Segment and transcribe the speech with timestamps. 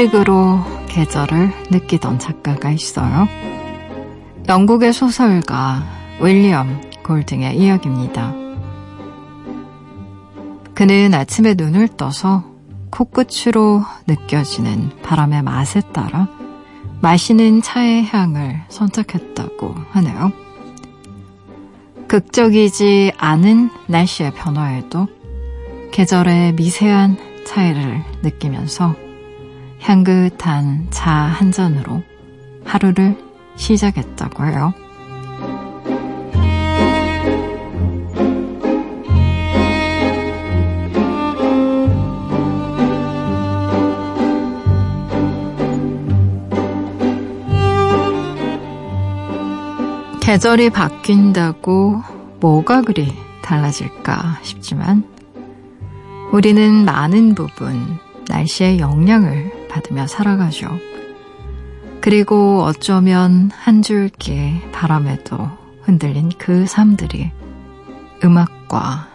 [0.00, 3.28] 방식으로 계절을 느끼던 작가가 있어요.
[4.48, 5.82] 영국의 소설가
[6.22, 8.32] 윌리엄 골딩의 이야기입니다.
[10.74, 12.44] 그는 아침에 눈을 떠서
[12.90, 16.28] 코끝으로 느껴지는 바람의 맛에 따라
[17.02, 20.32] 마시는 차의 향을 선택했다고 하네요.
[22.08, 25.08] 극적이지 않은 날씨의 변화에도
[25.92, 29.09] 계절의 미세한 차이를 느끼면서
[29.80, 32.02] 향긋한 차 한 잔으로
[32.64, 33.16] 하루를
[33.56, 34.72] 시작했다고 해요.
[50.20, 52.02] 계절이 바뀐다고
[52.38, 55.02] 뭐가 그리 달라질까 싶지만
[56.32, 60.78] 우리는 많은 부분 날씨의 영향을 받으며 살아가죠.
[62.00, 65.50] 그리고 어쩌면 한 줄기 바람에도
[65.82, 67.30] 흔들린 그 삶들이
[68.24, 69.08] 음악과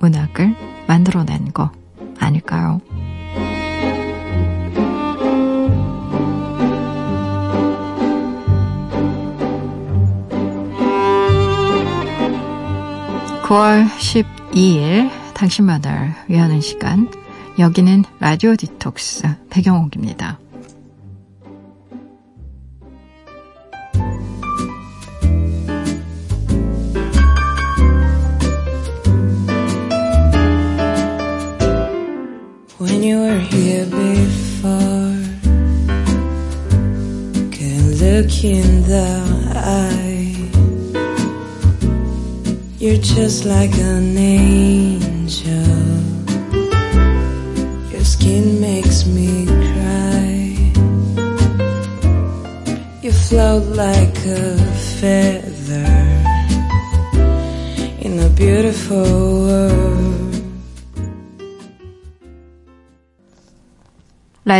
[0.00, 0.54] 문학을
[0.86, 1.70] 만들어낸 거
[2.18, 2.80] 아닐까요?
[13.44, 17.08] (9월 12일) 당신만을 위하는 시간
[17.62, 20.41] 여기는 라디오 디톡스 배경옥입니다.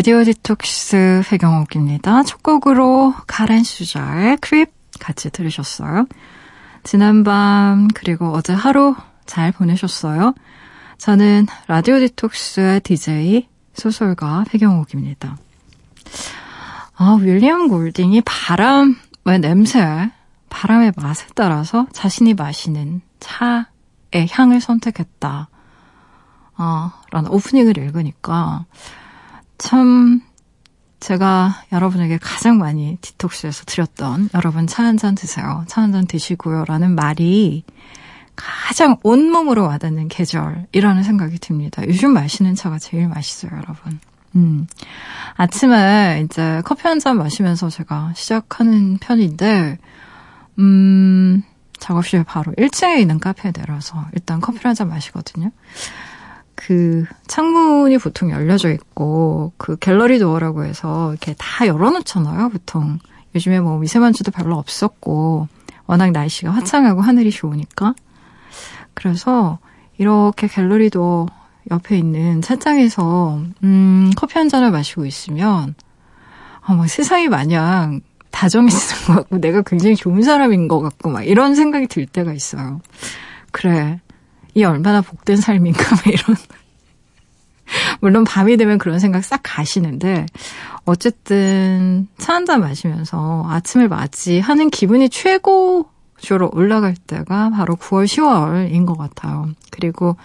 [0.02, 2.24] 라디오 디톡스 백영옥입니다.
[2.24, 6.06] 첫 곡으로 카렌 수자의 Creep 같이 들으셨어요.
[6.82, 8.96] 지난밤 그리고 어제 하루
[9.26, 10.34] 잘 보내셨어요?
[10.98, 15.36] 저는 라디오 디톡스의 DJ 소설가 백영옥입니다.
[16.96, 20.10] 아, 윌리엄 골딩이 바람의 냄새,
[20.48, 25.48] 바람의 맛에 따라서 자신이 마시는 차의 향을 선택했다.
[26.56, 28.66] 아, 라는 오프닝을 읽으니까
[29.62, 30.20] 참
[30.98, 35.64] 제가 여러분에게 가장 많이 디톡스에서 드렸던 여러분 차 한 잔 드세요.
[35.68, 36.64] 차 한 잔 드시고요.
[36.66, 37.62] 라는 말이
[38.34, 41.82] 가장 온몸으로 와닿는 계절이라는 생각이 듭니다.
[41.86, 44.00] 요즘 마시는 차가 제일 맛있어요, 여러분.
[44.34, 44.66] 음.
[45.36, 49.78] 아침에 이제 커피 한 잔 마시면서 제가 시작하는 편인데,
[50.58, 51.42] 음,
[51.78, 55.50] 작업실 바로 1층에 있는 카페에 내려서 일단 커피를 한 잔 마시거든요.
[56.66, 62.98] 그 창문이 보통 열려져 있고 그 갤러리 도어라고 해서 이렇게 다 열어놓잖아요, 보통.
[63.34, 65.48] 요즘에 뭐 미세먼지도 별로 없었고
[65.86, 67.94] 워낙 날씨가 화창하고 하늘이 좋으니까
[68.94, 69.58] 그래서
[69.98, 71.26] 이렇게 갤러리도
[71.70, 75.74] 옆에 있는 차장에서 음, 커피 한 잔을 마시고 있으면
[76.60, 78.00] 아, 막 세상이 마냥
[78.30, 82.80] 다정해지는 것 같고 내가 굉장히 좋은 사람인 것 같고 막 이런 생각이 들 때가 있어요.
[83.50, 84.00] 그래.
[84.54, 86.36] 이 얼마나 복된 삶인가 막 이런
[88.00, 90.26] 물론 밤이 되면 그런 생각 싹 가시는데
[90.84, 95.86] 어쨌든 차 한 잔 마시면서 아침을 맞이하는 기분이 최고
[96.18, 99.48] 주로 올라갈 때가 바로 9월, 10월인 것 같아요.
[99.70, 100.16] 그리고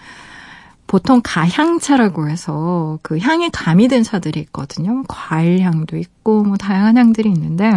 [0.86, 5.02] 보통 가향차라고 해서 그 향이 가미된 차들이 있거든요.
[5.08, 7.72] 과일 향도 있고 뭐 다양한 향들이 있는데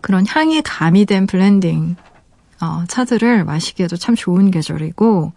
[0.00, 1.96] 그런 향이 가미된 블렌딩
[2.62, 5.32] 어, 차들을 마시기에도 참 좋은 계절이고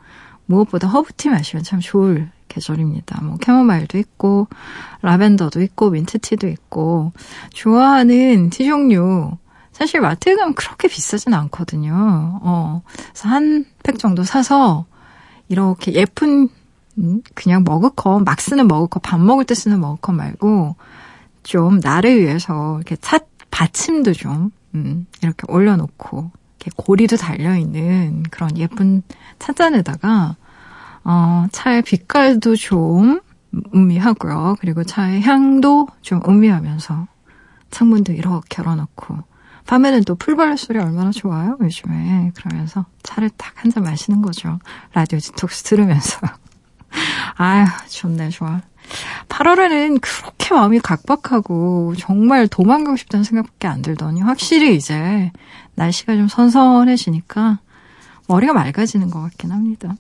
[0.46, 3.24] 무엇보다 허브티 마시면 참 좋을 계절입니다.
[3.24, 4.48] 뭐 캐모마일도 있고
[5.02, 7.14] 라벤더도 있고 민트티도 있고
[7.54, 9.32] 좋아하는 티 종류
[9.72, 12.40] 사실 마트에 가면 그렇게 비싸진 않거든요.
[12.44, 12.82] 어,
[13.14, 14.86] 그래서 한 팩 정도 사서
[15.50, 16.48] 이렇게 예쁜
[16.98, 20.76] 음, 그냥 머그컵, 막 쓰는 머그컵, 밥 먹을 때 쓰는 머그컵 말고
[21.44, 23.20] 좀 나를 위해서 이렇게 차
[23.52, 26.32] 받침도 좀 음, 이렇게 올려놓고
[26.76, 29.04] 고리도 달려 있는 그런 예쁜
[29.40, 30.36] 찻잔에다가
[31.04, 33.22] 어, 차의 빛깔도 좀
[33.76, 34.56] 음미하고요.
[34.60, 37.08] 그리고 차의 향도 좀 음미하면서
[37.72, 39.18] 창문도 이렇게 열어놓고
[39.66, 42.32] 밤에는 또 풀벌레 소리 얼마나 좋아요, 요즘에.
[42.36, 44.60] 그러면서 차를 딱 한 잔 마시는 거죠.
[44.94, 46.20] 라디오 디톡스 들으면서.
[47.38, 48.62] 아휴, 좋네, 좋아.
[49.30, 55.32] 8월에는 그렇게 마음이 각박하고 정말 도망가고 싶다는 생각밖에 안 들더니 확실히 이제
[55.76, 57.60] 날씨가 좀 선선해지니까
[58.28, 59.96] 머리가 맑아지는 것 같긴 합니다.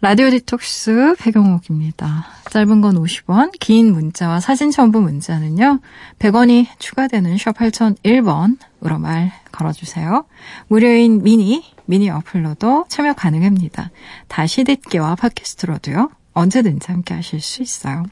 [0.00, 2.26] 라디오 디톡스 배경옥입니다.
[2.50, 5.78] 짧은 건 50원, 긴 문자와 사진 첨부 문자는요.
[6.18, 10.24] 100원이 추가되는 샵 8001번으로 말 걸어주세요.
[10.66, 13.90] 무료인 미니, 미니 어플로도 참여 가능합니다.
[14.26, 16.10] 다시 듣기와 팟캐스트로도요.
[16.32, 18.04] 언제든지 함께 하실 수 있어요.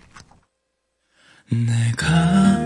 [1.50, 2.56] 내가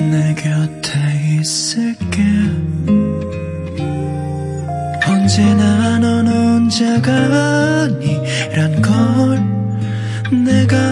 [0.00, 2.39] 내 곁에 있을게
[5.30, 7.12] 언제나 넌 혼자가
[7.84, 9.38] 아니란 걸
[10.44, 10.89] 내가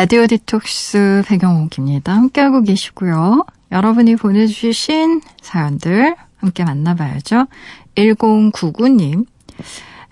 [0.00, 2.14] 라디오 디톡스 배경옥입니다.
[2.14, 3.44] 함께하고 계시고요.
[3.72, 7.48] 여러분이 보내주신 사연들 함께 만나봐야죠.
[7.96, 9.26] 1099님.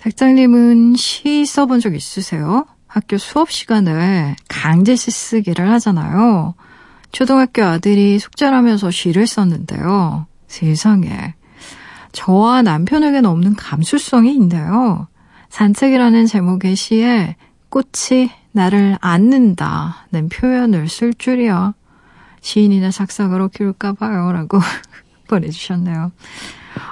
[0.00, 2.66] 백장님은 시 써본 적 있으세요?
[2.88, 6.56] 학교 수업 시간에 강제시 쓰기를 하잖아요.
[7.12, 10.26] 초등학교 아들이 숙제하면서 시를 썼는데요.
[10.48, 11.34] 세상에.
[12.10, 15.06] 저와 남편에게는 없는 감수성이 있네요.
[15.50, 17.36] 산책이라는 제목의 시에
[17.68, 21.74] 꽃이 나를 안는다는 표현을 쓸 줄이야.
[22.40, 24.32] 시인이나 작사가로 키울까봐요.
[24.32, 24.58] 라고
[25.28, 26.10] 보내주셨네요.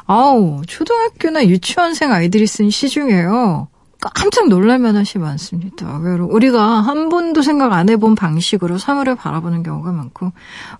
[0.06, 3.68] 아우, 초등학교나 유치원생 아이들이 쓴 시 중에요.
[4.14, 5.96] 깜짝 놀랄만한 시 많습니다.
[5.96, 10.32] 우리가 한 번도 생각 안 해본 방식으로 사물을 바라보는 경우가 많고,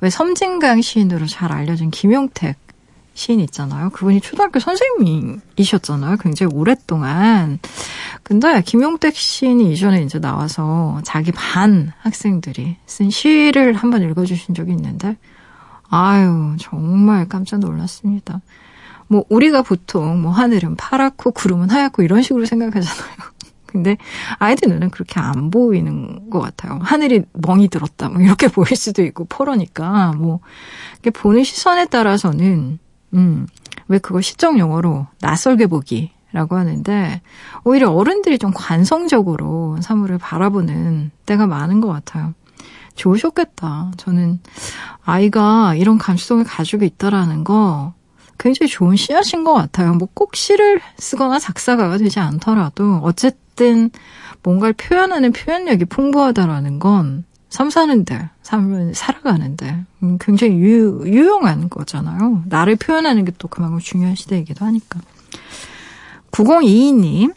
[0.03, 2.59] 왜 섬진강 시인으로 잘 알려진 김용택
[3.15, 3.91] 시인 있잖아요.
[3.91, 6.17] 그분이 초등학교 선생님이셨잖아요.
[6.19, 7.61] 굉장히 오랫동안.
[8.25, 15.17] 근데 김용택 시인이 이전에 이제 나와서 자기 반 학생들이 쓴 시를 한번 읽어주신 적이 있는데,
[15.91, 18.41] 아유, 정말 깜짝 놀랐습니다.
[19.09, 23.19] 뭐, 우리가 보통 뭐, 하늘은 파랗고 구름은 하얗고 이런 식으로 생각하잖아요.
[23.67, 23.99] 근데
[24.39, 26.79] 아이들 눈은 그렇게 안 보이는 것 같아요.
[26.83, 28.09] 하늘이 멍이 들었다.
[28.09, 30.41] 뭐, 이렇게 보일 수도 있고, 포러니까, 뭐,
[31.13, 32.79] 보는 시선에 따라서는
[33.13, 33.47] 음,
[33.89, 37.23] 왜 그걸 시적 용어로 낯설게 보기 라고 하는데
[37.63, 42.35] 오히려 어른들이 좀 관성적으로 사물을 바라보는 때가 많은 것 같아요.
[42.97, 43.93] 좋으셨겠다.
[43.97, 44.41] 저는
[45.05, 47.95] 아이가 이런 감수성을 가지고 있다라는 거
[48.39, 49.95] 굉장히 좋은 씨앗인 것 같아요.
[49.95, 53.91] 뭐 꼭 시를 쓰거나 작사가가 되지 않더라도 어쨌든
[54.43, 62.43] 뭔가를 표현하는 표현력이 풍부하다라는 건 삶 사는데, 삶을 살아가는데 음, 굉장히 유, 유용한 거잖아요.
[62.47, 64.99] 나를 표현하는 게 또 그만큼 중요한 시대이기도 하니까.
[66.35, 67.33] 9022님,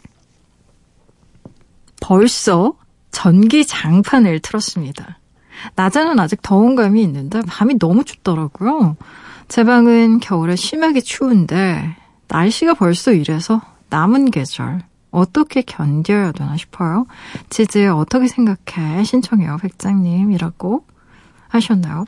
[2.00, 2.74] 벌써
[3.12, 5.18] 전기 장판을 틀었습니다.
[5.76, 8.96] 낮에는 아직 더운 감이 있는데 밤이 너무 춥더라고요.
[9.48, 11.96] 제 방은 겨울에 심하게 추운데
[12.28, 17.06] 날씨가 벌써 이래서 남은 계절 어떻게 견뎌야 되나 싶어요.
[17.50, 19.04] 지지 어떻게 생각해?
[19.04, 20.84] 신청해요, 백장님 이라고
[21.48, 22.04] 하셨나요?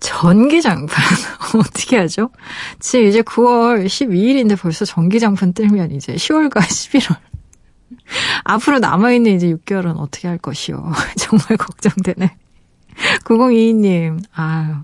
[0.00, 1.04] 전기장판
[1.58, 2.30] 어떻게 하죠?
[2.78, 7.16] 지금 이제 9월 12일인데 벌써 전기장판 뜨면 이제 10월과 11월
[8.44, 10.92] 앞으로 남아있는 이제 6개월은 어떻게 할 것이요.
[11.18, 12.36] 정말 걱정되네.
[13.24, 14.74] 9022님, 아유.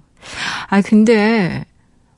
[0.68, 1.64] 아, 근데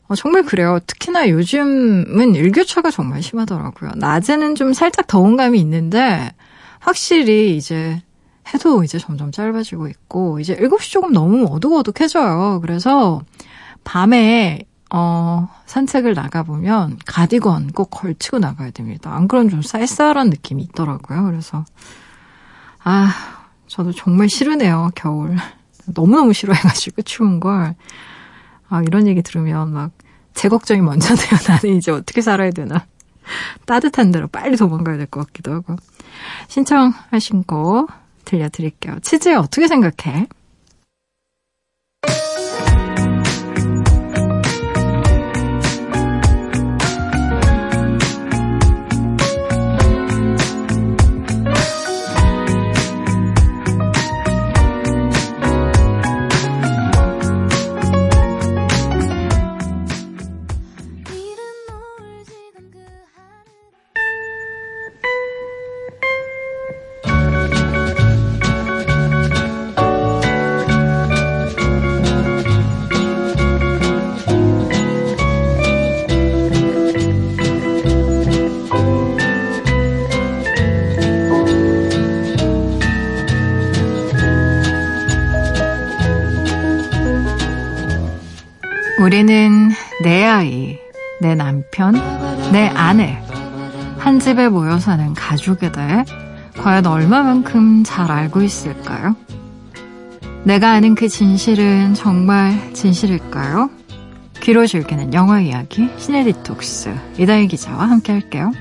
[0.08, 0.78] 어, 정말 그래요.
[0.86, 3.92] 특히나 요즘은 일교차가 정말 심하더라고요.
[3.96, 6.32] 낮에는 좀 살짝 더운 감이 있는데
[6.78, 8.00] 확실히 이제
[8.54, 12.60] 해도 이제 점점 짧아지고 있고 이제 7시 조금 너무 어둑어둑해져요.
[12.60, 13.22] 그래서
[13.84, 19.12] 밤에 어, 산책을 나가보면 가디건 꼭 걸치고 나가야 됩니다.
[19.14, 21.24] 안 그러면 좀 쌀쌀한 느낌이 있더라고요.
[21.24, 21.64] 그래서
[22.84, 23.12] 아,
[23.66, 24.90] 저도 정말 싫으네요.
[24.94, 25.36] 겨울.
[25.86, 27.74] 너무너무 싫어해가지고 추운 걸.
[28.68, 29.90] 아, 이런 얘기 들으면 막
[30.36, 31.30] 제 걱정이 먼저네요.
[31.48, 32.84] 나는 이제 어떻게 살아야 되나.
[33.64, 35.76] 따뜻한 데로 빨리 도망가야 될 것 같기도 하고.
[36.48, 37.86] 신청하신 거
[38.26, 38.98] 들려드릴게요.
[39.00, 40.26] 치즈 어떻게 생각해?
[89.16, 89.70] 우리는
[90.02, 90.78] 내 아이,
[91.22, 91.94] 내 남편,
[92.52, 93.18] 내 아내,
[93.96, 96.04] 한 집에 모여 사는 가족에 대해
[96.58, 99.16] 과연 얼마만큼 잘 알고 있을까요?
[100.44, 103.70] 내가 아는 그 진실은 정말 진실일까요?
[104.42, 108.52] 귀로 즐기는 영화 이야기 시네 디톡스 이다희 기자와 함께 할게요.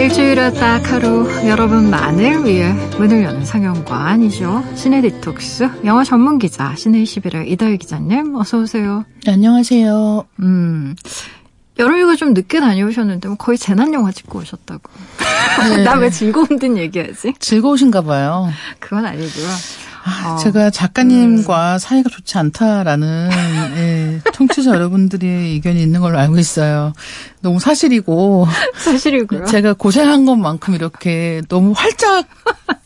[0.00, 4.64] 일주일에 딱 하루 여러분만을 위해 문을 여는 상영관이죠.
[4.74, 9.04] 시네 디톡스 영화 전문 기자 시네 21의 이다희 기자님 어서 오세요.
[9.26, 10.24] 네, 안녕하세요.
[10.40, 10.96] 음.
[11.78, 14.90] 여름휴가 좀 늦게 다녀오셨는데 뭐 거의 재난 영화 찍고 오셨다고.
[15.76, 15.84] 네.
[15.84, 17.34] 나왜 즐거운 듯 얘기하지?
[17.38, 18.48] 즐거우신가 봐요.
[18.78, 19.48] 그건 아니고요.
[20.04, 20.36] 아, 어.
[20.38, 21.78] 제가 작가님과 음.
[21.78, 23.30] 사이가 좋지 않다라는
[23.76, 26.92] 예, 청취자 여러분들의 의견이 있는 걸로 알고 있어요.
[27.42, 28.46] 너무 사실이고
[28.78, 29.44] 사실이고요.
[29.46, 32.26] 제가 고생한 것만큼 이렇게 너무 활짝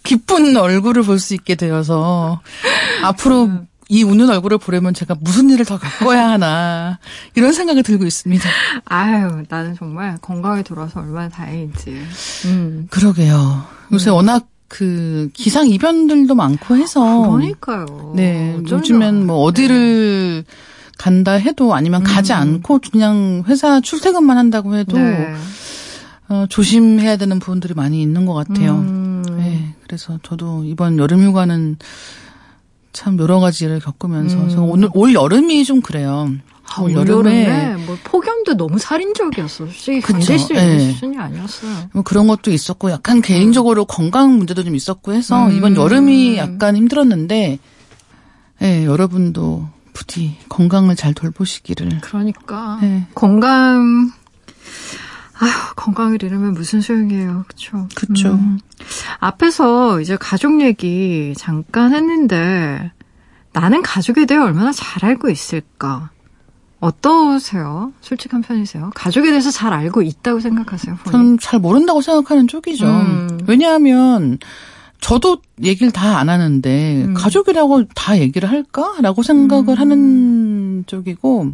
[0.03, 2.41] 기쁜 얼굴을 볼 수 있게 되어서
[3.03, 3.67] 앞으로 음.
[3.89, 6.99] 이 웃는 얼굴을 보려면 제가 무슨 일을 더 겪어야 하나
[7.35, 8.49] 이런 생각이 들고 있습니다.
[8.87, 12.03] 아유, 나는 정말 건강에 돌아서 얼마나 다행인지.
[12.47, 12.87] 음.
[12.91, 13.65] 그러게요.
[13.93, 14.15] 요새 음.
[14.17, 18.13] 워낙 그 기상 이변들도 많고 해서 그러니까요.
[18.17, 20.55] 네, 요즘엔 뭐 어디를 네.
[20.99, 22.05] 간다 해도 아니면 음.
[22.05, 25.33] 가지 않고 그냥 회사 출퇴근만 한다고 해도 네.
[26.29, 28.73] 어, 조심해야 되는 부분들이 많이 있는 것 같아요.
[28.73, 29.23] 음.
[29.37, 31.77] 네, 그래서 저도 이번 여름휴가는
[32.93, 34.71] 참 여러 가지를 겪으면서 음.
[34.71, 36.33] 오늘 올 여름이 좀 그래요.
[36.67, 39.67] 아, 올 여름에, 여름에 뭐 폭염도 너무 살인적이었어.
[39.67, 40.93] 솔직히 견딜 수 있는 네.
[40.93, 41.91] 수준이 아니었어요.
[41.93, 43.87] 뭐 그런 것도 있었고 약간 개인적으로 음.
[43.89, 45.53] 건강 문제도 좀 있었고 해서 음.
[45.53, 47.59] 이번 여름이 약간 힘들었는데
[48.61, 52.01] 네, 여러분도 부디 건강을 잘 돌보시기를.
[52.01, 53.07] 그러니까 네.
[53.15, 54.11] 건강
[55.39, 57.45] 아휴, 건강을 잃으면 무슨 소용이에요.
[57.49, 57.89] 그쵸?
[57.95, 58.31] 그쵸.
[58.31, 58.59] 음.
[59.19, 62.93] 앞에서 이제 가족 얘기 잠깐 했는데,
[63.53, 66.11] 나는 가족에 대해 얼마나 잘 알고 있을까?
[66.85, 67.93] 어떠세요?
[68.03, 68.91] 솔직한 편이세요?
[68.95, 70.99] 가족에 대해서 잘 알고 있다고 생각하세요?
[71.11, 72.85] 저는 잘 모른다고 생각하는 쪽이죠.
[72.87, 73.39] 음.
[73.47, 74.39] 왜냐하면,
[75.01, 77.15] 저도 얘기를 다 안 하는데, 음.
[77.15, 78.97] 가족이라고 다 얘기를 할까?
[79.01, 79.79] 라고 생각을 음.
[79.79, 81.53] 하는 쪽이고,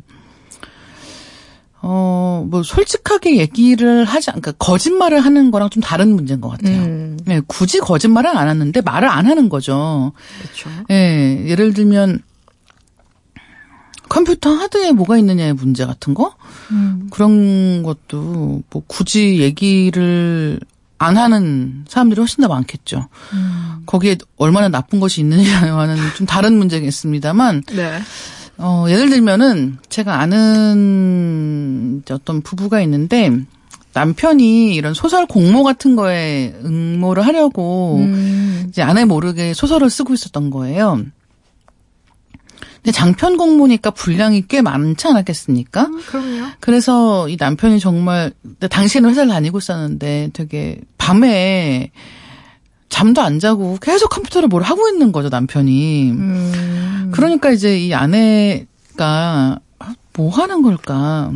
[1.82, 6.82] 어, 뭐, 솔직하게 얘기를 하지, 그러니까 거짓말을 하는 거랑 좀 다른 문제인 것 같아요.
[6.82, 7.18] 음.
[7.24, 10.12] 네, 굳이 거짓말은 안 하는데 말을 안 하는 거죠.
[10.42, 10.70] 그렇죠.
[10.88, 12.20] 네, 예를 들면,
[14.10, 16.34] 컴퓨터 하드에 뭐가 있느냐의 문제 같은 거?
[16.72, 17.06] 음.
[17.10, 20.60] 그런 것도 뭐 굳이 얘기를
[20.98, 23.08] 안 하는 사람들이 훨씬 더 많겠죠.
[23.32, 23.82] 음.
[23.86, 27.62] 거기에 얼마나 나쁜 것이 있느냐와는 좀 다른 문제겠습니다만.
[27.74, 28.00] 네.
[28.58, 33.30] 어, 예를 들면은 제가 아는 어떤 부부가 있는데
[33.94, 38.66] 남편이 이런 소설 공모 같은 거에 응모를 하려고 음.
[38.68, 41.00] 이제 아내 모르게 소설을 쓰고 있었던 거예요.
[42.82, 45.86] 근데 장편 공모니까 분량이 꽤 많지 않았겠습니까?
[45.86, 46.46] 음, 그럼요.
[46.60, 48.32] 그래서 이 남편이 정말
[48.70, 51.90] 당시에는 회사를 다니고 있었는데 되게 밤에
[52.88, 56.10] 잠도 안 자고 계속 컴퓨터를 뭘 하고 있는 거죠 남편이.
[56.10, 57.10] 음.
[57.12, 59.60] 그러니까 이제 이 아내가
[60.14, 61.32] 뭐 하는 걸까?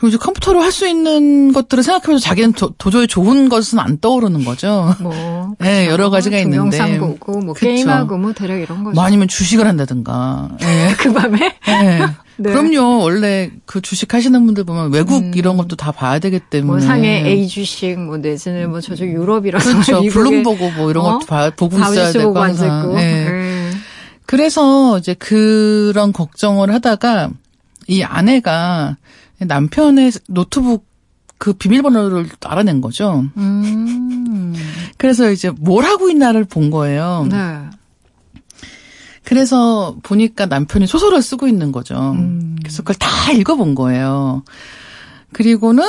[0.00, 4.44] 그리고 이제 컴퓨터로 할 수 있는 것들을 생각해보면 자기는 도, 저히 좋은 것은 안 떠오르는
[4.44, 4.94] 거죠.
[5.00, 5.54] 뭐.
[5.58, 6.56] 네, 여러 가지가 있는데.
[6.56, 7.66] 영상 보고, 뭐, 그쵸.
[7.66, 8.94] 게임하고, 뭐, 대략 이런 거죠.
[8.94, 10.48] 뭐 아니면 주식을 한다든가.
[10.60, 10.94] 네.
[10.96, 11.38] 그 밤에?
[11.66, 11.98] 네.
[12.38, 12.52] 네.
[12.52, 13.02] 그럼요.
[13.02, 15.32] 원래 그 주식 하시는 분들 보면 외국 음.
[15.34, 16.70] 이런 것도 다 봐야 되기 때문에.
[16.70, 19.72] 뭐 상해 A 주식, 뭐 내지는 뭐 저쪽 유럽이라서.
[19.72, 20.02] 그렇죠.
[20.02, 21.12] 블룸버그 뭐 이런 어?
[21.18, 22.94] 것도 봐, 보고 있어야 되고 항상.
[22.94, 23.24] 네.
[23.28, 23.70] 네.
[24.24, 27.30] 그래서 이제 그런 걱정을 하다가
[27.88, 28.96] 이 아내가
[29.40, 30.86] 남편의 노트북
[31.38, 33.24] 그 비밀번호를 알아낸 거죠.
[33.36, 34.54] 음.
[34.98, 37.26] 그래서 이제 뭘 하고 있나를 본 거예요.
[37.30, 37.60] 네.
[39.24, 42.12] 그래서 보니까 남편이 소설을 쓰고 있는 거죠.
[42.12, 42.56] 음.
[42.60, 44.42] 그래서 그걸 다 읽어본 거예요.
[45.32, 45.84] 그리고는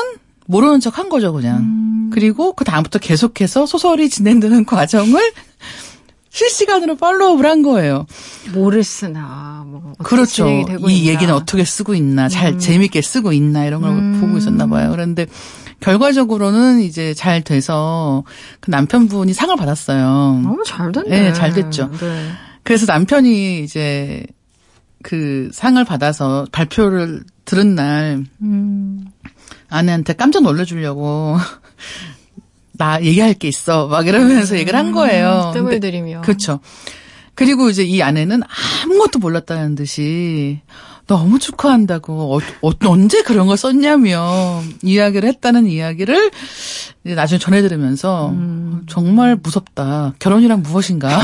[0.45, 1.57] 모르는 척 한 거죠, 그냥.
[1.57, 2.09] 음.
[2.13, 5.31] 그리고 그 다음부터 계속해서 소설이 진행되는 과정을
[6.31, 8.05] 실시간으로 팔로우를 한 거예요.
[8.53, 9.93] 뭐를 쓰나, 뭐.
[9.99, 10.47] 그렇죠.
[10.49, 10.91] 이 있나.
[10.91, 12.59] 얘기는 어떻게 쓰고 있나, 잘 음.
[12.59, 14.21] 재밌게 쓰고 있나, 이런 걸 음.
[14.21, 14.91] 보고 있었나 봐요.
[14.91, 15.27] 그런데
[15.81, 18.23] 결과적으로는 이제 잘 돼서
[18.61, 20.39] 그 남편분이 상을 받았어요.
[20.41, 21.09] 너무 잘 됐네.
[21.09, 21.91] 네, 잘 됐죠.
[21.99, 22.31] 네.
[22.63, 24.25] 그래서 남편이 이제
[25.03, 29.05] 그 상을 받아서 발표를 들은 날 음.
[29.69, 31.37] 아내한테 깜짝 놀래주려고
[32.81, 34.57] 나 얘기할 게 있어 막 이러면서 음.
[34.57, 35.51] 얘기를 한 거예요.
[35.53, 36.21] 뜸을 들이며.
[36.21, 36.59] 그렇죠.
[37.35, 38.41] 그리고 이제 이 아내는
[38.83, 40.61] 아무것도 몰랐다는 듯이
[41.05, 46.31] 너무 축하한다고 어, 어, 언제 그런 걸 썼냐며 이야기를 했다는 이야기를
[47.03, 48.81] 나중에 전해 들으면서 음.
[48.89, 50.15] 정말 무섭다.
[50.17, 51.21] 결혼이란 무엇인가?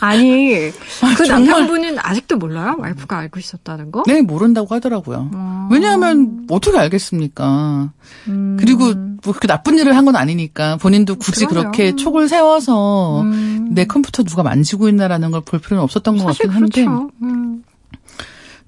[0.00, 0.70] 아니
[1.16, 2.76] 그 남편분은 아직도 몰라요?
[2.78, 4.02] 와이프가 알고 있었다는 거?
[4.06, 5.30] 네 모른다고 하더라고요.
[5.32, 5.68] 음.
[5.70, 7.90] 왜냐하면 어떻게 알겠습니까?
[8.28, 8.56] 음.
[8.58, 11.72] 그리고 뭐 그렇게 나쁜 일을 한 건 아니니까 본인도 굳이 그럼요.
[11.72, 13.68] 그렇게 촉을 세워서 음.
[13.72, 16.84] 내 컴퓨터 누가 만지고 있나라는 걸 볼 필요는 없었던 것 같긴 한데.
[16.84, 17.10] 그렇죠.
[17.22, 17.62] 음.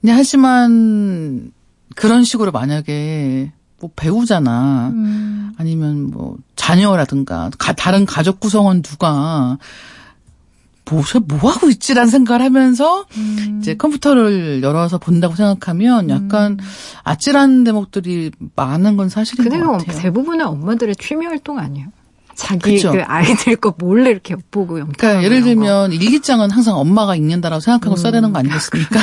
[0.07, 1.53] 하지만
[1.97, 4.89] 그런 식으로 만약에 뭐 배우잖아.
[4.93, 5.53] 음.
[5.57, 9.59] 아니면 뭐 자녀라든가 가, 다른 가족 구성원 누가
[10.91, 11.03] 뭐,
[11.41, 13.59] 뭐 하고 있지라는 생각을 하면서 음.
[13.61, 16.59] 이제 컴퓨터를 열어서 본다고 생각하면 약간 음.
[17.05, 19.99] 아찔한 대목들이 많은 건 사실인 것 같아요.
[20.01, 21.89] 대부분의 엄마들의 취미 활동 아니에요?
[22.39, 24.93] 자기 그 아이들 거 몰래 이렇게 영상.
[24.97, 25.95] 그러니까 예를 들면 거.
[25.97, 27.97] 일기장은 항상 엄마가 읽는다라고 생각하고 음.
[27.97, 29.01] 써야 되는 거 아니겠습니까?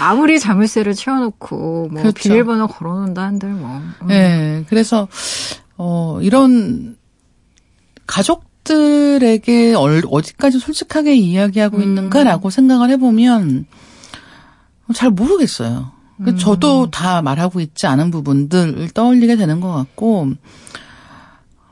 [0.00, 2.14] 아무리 자물쇠를 채워놓고 뭐 그렇죠.
[2.14, 3.82] 비밀번호 걸어놓는다 한들 뭐.
[4.02, 4.06] 음.
[4.06, 5.06] 네, 그래서
[5.76, 6.96] 어 이런
[8.06, 11.82] 가족 들에게 어디까지 솔직하게 이야기하고 음.
[11.82, 13.66] 있는가라고 생각을 해보면
[14.94, 15.92] 잘 모르겠어요.
[16.20, 16.36] 음.
[16.36, 20.32] 저도 다 말하고 있지 않은 부분들을 떠올리게 되는 것 같고.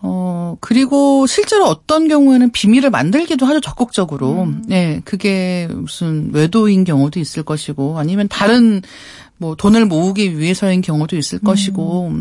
[0.09, 4.45] 어, 그리고 실제로 어떤 경우에는 비밀을 만들기도 하죠, 적극적으로.
[4.45, 4.63] 음.
[4.67, 8.83] 네, 그게 무슨 외도인 경우도 있을 것이고, 아니면 다른,
[9.37, 11.45] 뭐, 돈을 모으기 위해서인 경우도 있을 음.
[11.45, 12.13] 것이고,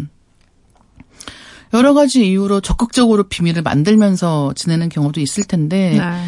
[1.76, 6.24] 여러 가지 이유로 적극적으로 비밀을 만들면서 지내는 경우도 있을 텐데, 네.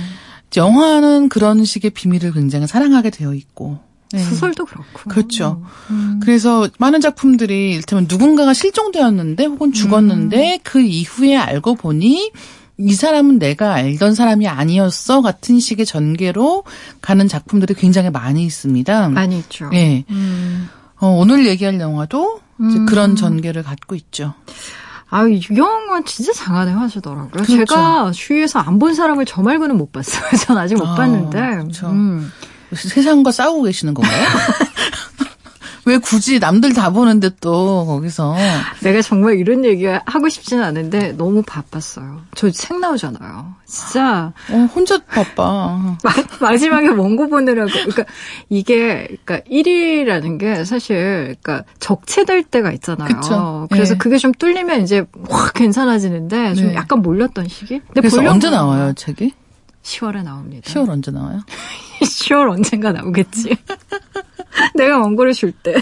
[0.55, 3.79] 영화는 그런 식의 비밀을 굉장히 사랑하게 되어 있고,
[4.11, 4.19] 네.
[4.23, 5.09] 소설도 그렇고.
[5.09, 5.63] 그렇죠.
[5.89, 6.19] 음.
[6.23, 10.59] 그래서 많은 작품들이 일테면 누군가가 실종되었는데 혹은 죽었는데 음.
[10.63, 12.31] 그 이후에 알고 보니
[12.77, 16.63] 이 사람은 내가 알던 사람이 아니었어 같은 식의 전개로
[17.01, 19.09] 가는 작품들이 굉장히 많이 있습니다.
[19.09, 19.69] 많이 있죠.
[19.69, 20.05] 네.
[20.09, 20.69] 음.
[20.99, 22.39] 어, 오늘 얘기할 영화도
[22.87, 23.15] 그런 음.
[23.15, 24.33] 전개를 갖고 있죠.
[25.09, 27.29] 아, 유경은 진짜 장안의 화시더라고요.
[27.29, 27.51] 그렇죠.
[27.55, 30.21] 제가 주위에서 안 본 사람을 저 말고는 못 봤어요.
[30.45, 31.39] 전 아직 못 아, 봤는데.
[31.39, 31.87] 그렇죠.
[31.87, 32.31] 음.
[32.73, 34.25] 세상과 싸우고 계시는 건가요?
[35.87, 38.35] 왜 굳이 남들 다 보는데 또 거기서
[38.83, 42.21] 내가 정말 이런 얘기 하고 싶지는 않은데 너무 바빴어요.
[42.35, 43.55] 저 책 나오잖아요.
[43.65, 45.97] 진짜 어, 혼자 바빠.
[46.41, 48.03] 마, 지막에 원고 보느라고 그러니까
[48.49, 53.07] 이게 그러니까 1위라는 게 사실 그러니까 적체될 때가 있잖아요.
[53.07, 53.67] 그쵸?
[53.71, 53.97] 그래서 네.
[53.97, 56.75] 그게 좀 뚫리면 이제 확 괜찮아지는데 좀 네.
[56.75, 57.79] 약간 몰렸던 시기.
[57.79, 59.33] 근데 그래서 언제 나와요, 책이?
[59.87, 60.69] 10월에 나옵니다.
[60.69, 61.39] 10월 언제 나와요?
[62.01, 63.55] 10월 언젠가 나오겠지.
[64.75, 65.75] 내가 원고를 줄 때.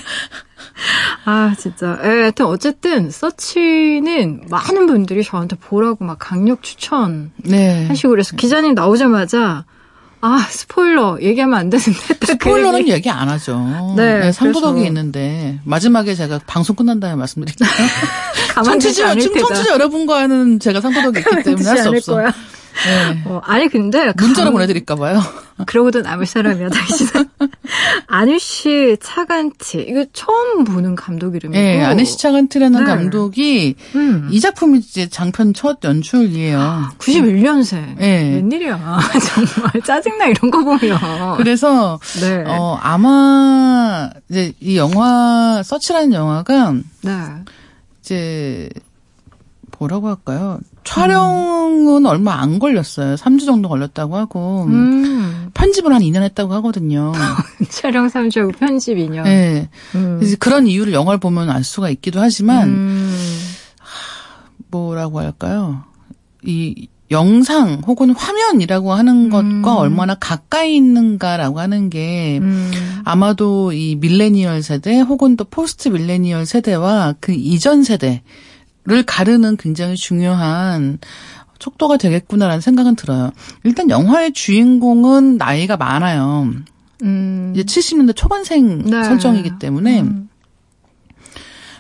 [1.26, 1.98] 아, 진짜.
[2.04, 7.88] 에, 하여튼, 어쨌든, 서치는 많은 분들이 저한테 보라고 막 강력 추천 네.
[7.88, 9.65] 하시고 그래서 기자님 나오자마자
[10.22, 11.91] 아, 스포일러 얘기하면 안 되는데.
[12.26, 12.91] 스포일러는 얘기...
[12.91, 13.60] 얘기 안 하죠.
[13.96, 14.20] 네.
[14.20, 14.88] 네 상도덕이 그래서...
[14.88, 17.68] 있는데 마지막에 제가 방송 끝난 다음에 말씀드릴게요.
[18.63, 22.13] 청취자, 청취자 여러분과는 제가 상도덕이 있기 때문에 할 수 없어.
[22.15, 22.34] 거야.
[22.84, 23.22] 네.
[23.26, 24.54] 어, 아니 근데 문자로 감...
[24.54, 25.22] 보내드릴까 봐요.
[25.66, 27.30] 그러고도 남을 사람이야 당신은.
[28.08, 31.60] 아니씨 차간티 이거 처음 보는 감독 이름이고.
[31.60, 32.86] 네, 아니씨 차간티라는 네.
[32.86, 34.28] 감독이 음.
[34.32, 36.92] 이 작품이 이제 장편 첫 연출이에요.
[37.00, 37.98] 91년생.
[37.98, 38.36] 네.
[38.36, 39.00] 웬일이야
[39.56, 41.38] 정말 짜증나 이런 거 보면.
[41.38, 42.44] 그래서 네.
[42.46, 47.12] 어 아마 이제 이 영화 서치라는 영화가 네.
[48.02, 48.70] 이제
[49.78, 50.60] 뭐라고 할까요?
[50.86, 52.06] 촬영은 음.
[52.06, 53.15] 얼마 안 걸렸어요.
[53.15, 55.50] 3주 정도 걸렸다고 하고 음.
[55.54, 57.12] 편집을 한 2년 했다고 하거든요.
[57.69, 59.24] 촬영 3주하고 편집 2년.
[59.24, 59.69] 네.
[59.95, 60.17] 음.
[60.19, 63.17] 그래서 그런 이유를 영화를 보면 알 수가 있기도 하지만 음.
[64.69, 65.84] 뭐라고 할까요?
[66.43, 69.78] 이 영상 혹은 화면이라고 하는 것과 음.
[69.78, 72.71] 얼마나 가까이 있는가라고 하는 게 음.
[73.04, 78.24] 아마도 이 밀레니얼 세대 혹은 또 포스트 밀레니얼 세대와 그 이전 세대
[78.88, 81.00] 를 가르는 굉장히 중요한
[81.58, 83.32] 촉도가 되겠구나라는 생각은 들어요.
[83.63, 86.52] 일단 영화의 주인공은 나이가 많아요.
[87.02, 87.54] 음.
[87.56, 89.04] 이제 70년대 초반생 네.
[89.04, 90.30] 설정이기 때문에 음.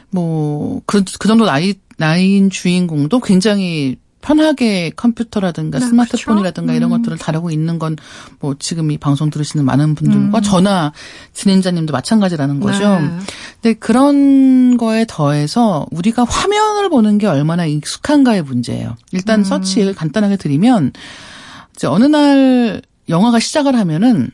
[0.09, 6.77] 뭐그 그 정도 나이 나이인 주인공도 굉장히 편하게 컴퓨터라든가 네, 스마트폰이라든가 그렇죠?
[6.77, 6.97] 이런 음.
[6.97, 7.95] 것들을 다루고 있는 건
[8.39, 10.43] 뭐 지금 이 방송 들으시는 많은 분들과 음.
[10.43, 10.93] 저나
[11.33, 12.99] 진행자님도 마찬가지라는 거죠.
[12.99, 13.09] 네.
[13.61, 18.95] 근데 그런 거에 더해서 우리가 화면을 보는 게 얼마나 익숙한가의 문제예요.
[19.11, 19.43] 일단 음.
[19.43, 20.91] 서치를 간단하게 드리면
[21.75, 24.31] 이제 어느 날 영화가 시작을 하면은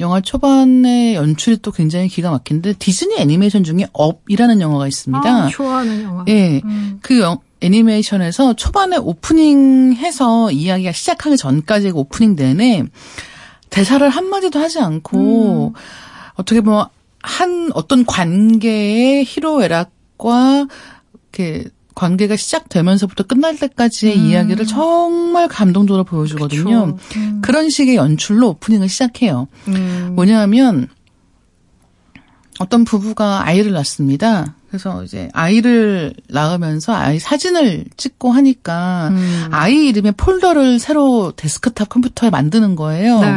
[0.00, 5.28] 영화 초반에 연출이 또 굉장히 기가 막힌데 디즈니 애니메이션 중에 업이라는 영화가 있습니다.
[5.28, 6.24] 아, 좋아하는 영화.
[6.28, 6.60] 예.
[6.64, 6.98] 음.
[7.02, 12.84] 그 영, 애니메이션에서 초반에 오프닝 해서 이야기가 시작하기 전까지 오프닝 내내
[13.70, 15.80] 대사를 한마디도 하지 않고 음.
[16.34, 16.86] 어떻게 보면
[17.20, 20.68] 한 어떤 관계의 희로애락과
[21.32, 21.64] 이렇게
[21.98, 24.26] 관계가 시작되면서부터 끝날 때까지의 음.
[24.26, 26.96] 이야기를 정말 감동적으로 보여주거든요.
[27.16, 27.40] 음.
[27.42, 29.48] 그런 식의 연출로 오프닝을 시작해요.
[29.66, 30.12] 음.
[30.14, 30.86] 뭐냐면
[32.60, 34.54] 어떤 부부가 아이를 낳습니다.
[34.68, 39.48] 그래서 이제 아이를 낳으면서 아이 사진을 찍고 하니까 음.
[39.50, 43.20] 아이 이름의 폴더를 새로 데스크탑 컴퓨터에 만드는 거예요.
[43.20, 43.28] 네.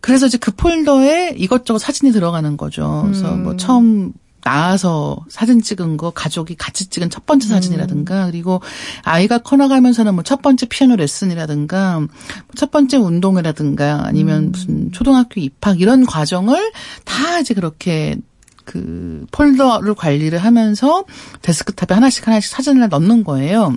[0.00, 3.02] 그래서 이제 그 폴더에 이것저것 사진이 들어가는 거죠.
[3.04, 3.42] 그래서 음.
[3.42, 8.30] 뭐 처음 나와서 사진 찍은 거 가족이 같이 찍은 첫 번째 사진이라든가 음.
[8.30, 8.62] 그리고
[9.04, 14.52] 아이가 커나가면서는 뭐 첫 번째 피아노 레슨이라든가 뭐첫 번째 운동이라든가 아니면 음.
[14.52, 16.70] 무슨 초등학교 입학 이런 과정을
[17.04, 18.16] 다 이제 그렇게
[18.64, 21.04] 그 폴더를 관리를 하면서
[21.42, 23.76] 데스크탑에 하나씩 하나씩 사진을 넣는 거예요.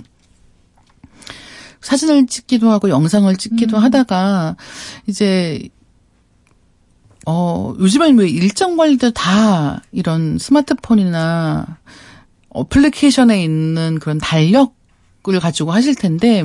[1.80, 3.82] 사진을 찍기도 하고 영상을 찍기도 음.
[3.82, 4.54] 하다가
[5.08, 5.60] 이제
[7.26, 11.78] 어 요즘엔 왜 일정 관리들 다 이런 스마트폰이나
[12.50, 16.44] 어플리케이션에 있는 그런 달력을 가지고 하실 텐데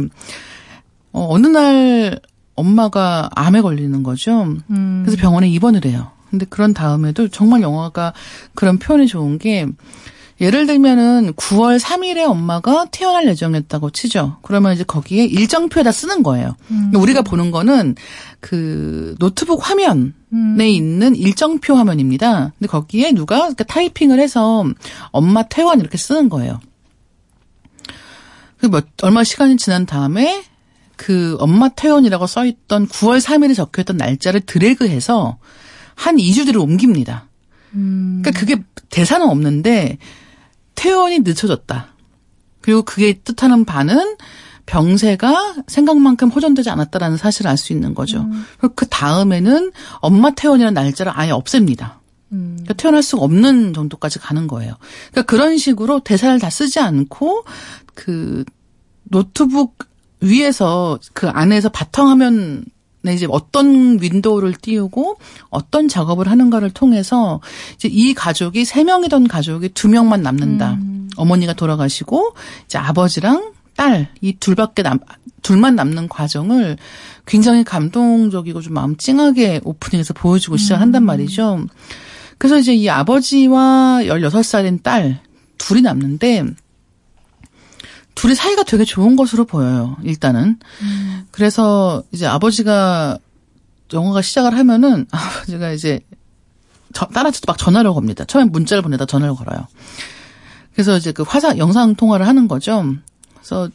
[1.12, 2.20] 어, 어느 날
[2.56, 4.56] 엄마가 암에 걸리는 거죠.
[4.70, 5.04] 음.
[5.06, 6.12] 그래서 병원에 입원을 해요.
[6.30, 8.14] 근데 그런 다음에도 정말 영화가
[8.54, 9.66] 그런 표현이 좋은 게
[10.42, 14.38] 예를 들면은 9월 3일에 엄마가 태어날 예정이었다고 치죠.
[14.42, 16.56] 그러면 이제 거기에 일정표에다 쓰는 거예요.
[16.72, 16.92] 음.
[16.96, 17.96] 우리가 보는 거는
[18.40, 20.62] 그 노트북 화면에 음.
[20.62, 22.54] 있는 일정표 화면입니다.
[22.58, 24.66] 근데 거기에 누가 타이핑을 해서
[25.12, 26.62] 엄마 퇴원 이렇게 쓰는 거예요.
[28.60, 30.44] 그뭐 얼마 시간이 지난 다음에
[30.96, 35.38] 그 엄마 퇴원이라고 써있던 9월 3일에 적혀있던 날짜를 드래그해서
[35.96, 37.28] 한 2주 뒤로 옮깁니다.
[37.74, 38.22] 음.
[38.22, 39.98] 그러니까 그게 대사는 없는데
[40.80, 41.88] 퇴원이 늦춰졌다.
[42.62, 44.16] 그리고 그게 뜻하는 바는
[44.66, 48.22] 병세가 생각만큼 호전되지 않았다라는 사실을 알 수 있는 거죠.
[48.22, 48.46] 음.
[48.76, 52.00] 그 다음에는 엄마 퇴원이라는 날짜를 아예 없앱니다.
[52.32, 52.52] 음.
[52.60, 54.76] 그러니까 태어날 수가 없는 정도까지 가는 거예요.
[55.12, 57.44] 그러니까 그런 식으로 대사를 다 쓰지 않고
[57.94, 58.46] 그
[59.04, 59.78] 노트북
[60.22, 62.72] 위에서 그 안에서 바탕화면 네,
[63.08, 65.18] 이제 어떤 윈도우를 띄우고
[65.50, 67.40] 어떤 작업을 하는가를 통해서
[67.76, 70.74] 이제 이 가족이 세 명이던 가족이 두 명만 남는다.
[70.74, 71.10] 음.
[71.16, 72.36] 어머니가 돌아가시고
[72.66, 75.00] 이제 아버지랑 딸 이 둘밖에 남
[75.42, 76.78] 둘만 남는 과정을
[77.26, 81.06] 굉장히 감동적이고 좀 마음 찡하게 오프닝에서 보여주고 시작한단 음.
[81.06, 81.66] 말이죠.
[82.38, 85.22] 그래서 이제 이 아버지와 16살인 딸
[85.58, 86.46] 둘이 남는데
[88.20, 89.96] 둘이 사이가 되게 좋은 것으로 보여요.
[90.04, 90.60] 일단은.
[90.82, 91.28] 음.
[91.32, 93.18] 그래서 이제 아버지가
[93.94, 96.02] 영화가 시작을 하면은 아버지가 이제
[96.92, 98.26] 저, 딸한테도 막 전화를 겁니다.
[98.26, 99.66] 처음에 문자를 보내다 전화를 걸어요.
[100.74, 102.84] 그래서 이제 그 화상 영상 통화를 하는 거죠.
[103.36, 103.70] 그래서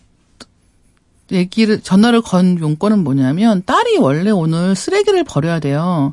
[1.32, 6.12] 얘기를 전화를 건 용건은 뭐냐면 딸이 원래 오늘 쓰레기를 버려야 돼요.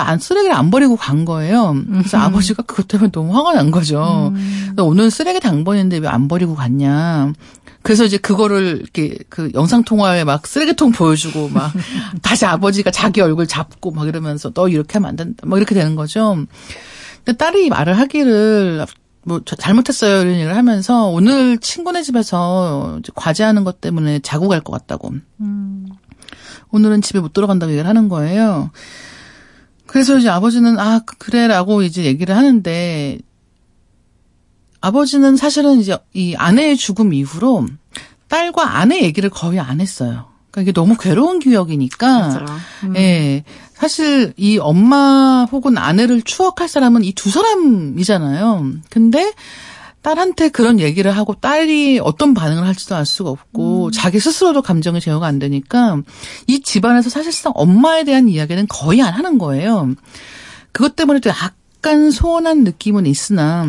[0.00, 1.74] 안 쓰레기를 안 버리고 간 거예요.
[1.90, 2.22] 그래서 음.
[2.22, 4.32] 아버지가 그것 때문에 너무 화가 난 거죠.
[4.34, 4.74] 음.
[4.78, 7.32] 오늘 쓰레기 당번인데 왜 안 버리고 갔냐.
[7.82, 11.72] 그래서 이제 그거를 이렇게 그 영상 통화에 막 쓰레기통 보여주고 막
[12.22, 15.42] 다시 아버지가 자기 얼굴 잡고 막 이러면서 너 이렇게 하면 안 된다.
[15.46, 16.36] 막 이렇게 되는 거죠.
[17.24, 18.86] 근데 딸이 말을 하기를
[19.24, 25.12] 뭐 잘못했어요 이런 얘기를 하면서 오늘 친구네 집에서 과제하는 것 때문에 자고 갈 것 같다고.
[25.40, 25.86] 음.
[26.72, 28.70] 오늘은 집에 못 들어간다고 얘기를 하는 거예요.
[29.86, 33.18] 그래서 이제 아버지는 아 그래라고 이제 얘기를 하는데
[34.80, 37.66] 아버지는 사실은 이제 이 아내의 죽음 이후로
[38.28, 40.26] 딸과 아내 얘기를 거의 안 했어요.
[40.50, 42.44] 그러니까 이게 너무 괴로운 기억이니까.
[42.84, 42.96] 음.
[42.96, 43.44] 예.
[43.74, 48.72] 사실 이 엄마 혹은 아내를 추억할 사람은 이 두 사람이잖아요.
[48.90, 49.32] 근데
[50.06, 53.90] 딸한테 그런 얘기를 하고 딸이 어떤 반응을 할지도 알 수가 없고 음.
[53.90, 56.00] 자기 스스로도 감정이 제어가 안 되니까
[56.46, 59.92] 이 집안에서 사실상 엄마에 대한 이야기는 거의 안 하는 거예요.
[60.70, 63.68] 그것 때문에 또 약간 소원한 느낌은 있으나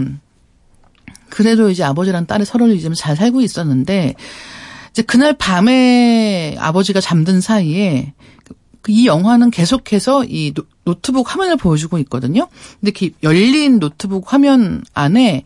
[1.29, 4.13] 그래도 이제 아버지랑 딸이 서로를 잊으면 잘 살고 있었는데
[4.91, 8.13] 이제 그날 밤에 아버지가 잠든 사이에
[8.87, 12.47] 이 영화는 계속해서 이 노트북 화면을 보여주고 있거든요.
[12.79, 15.43] 근데 그 열린 노트북 화면 안에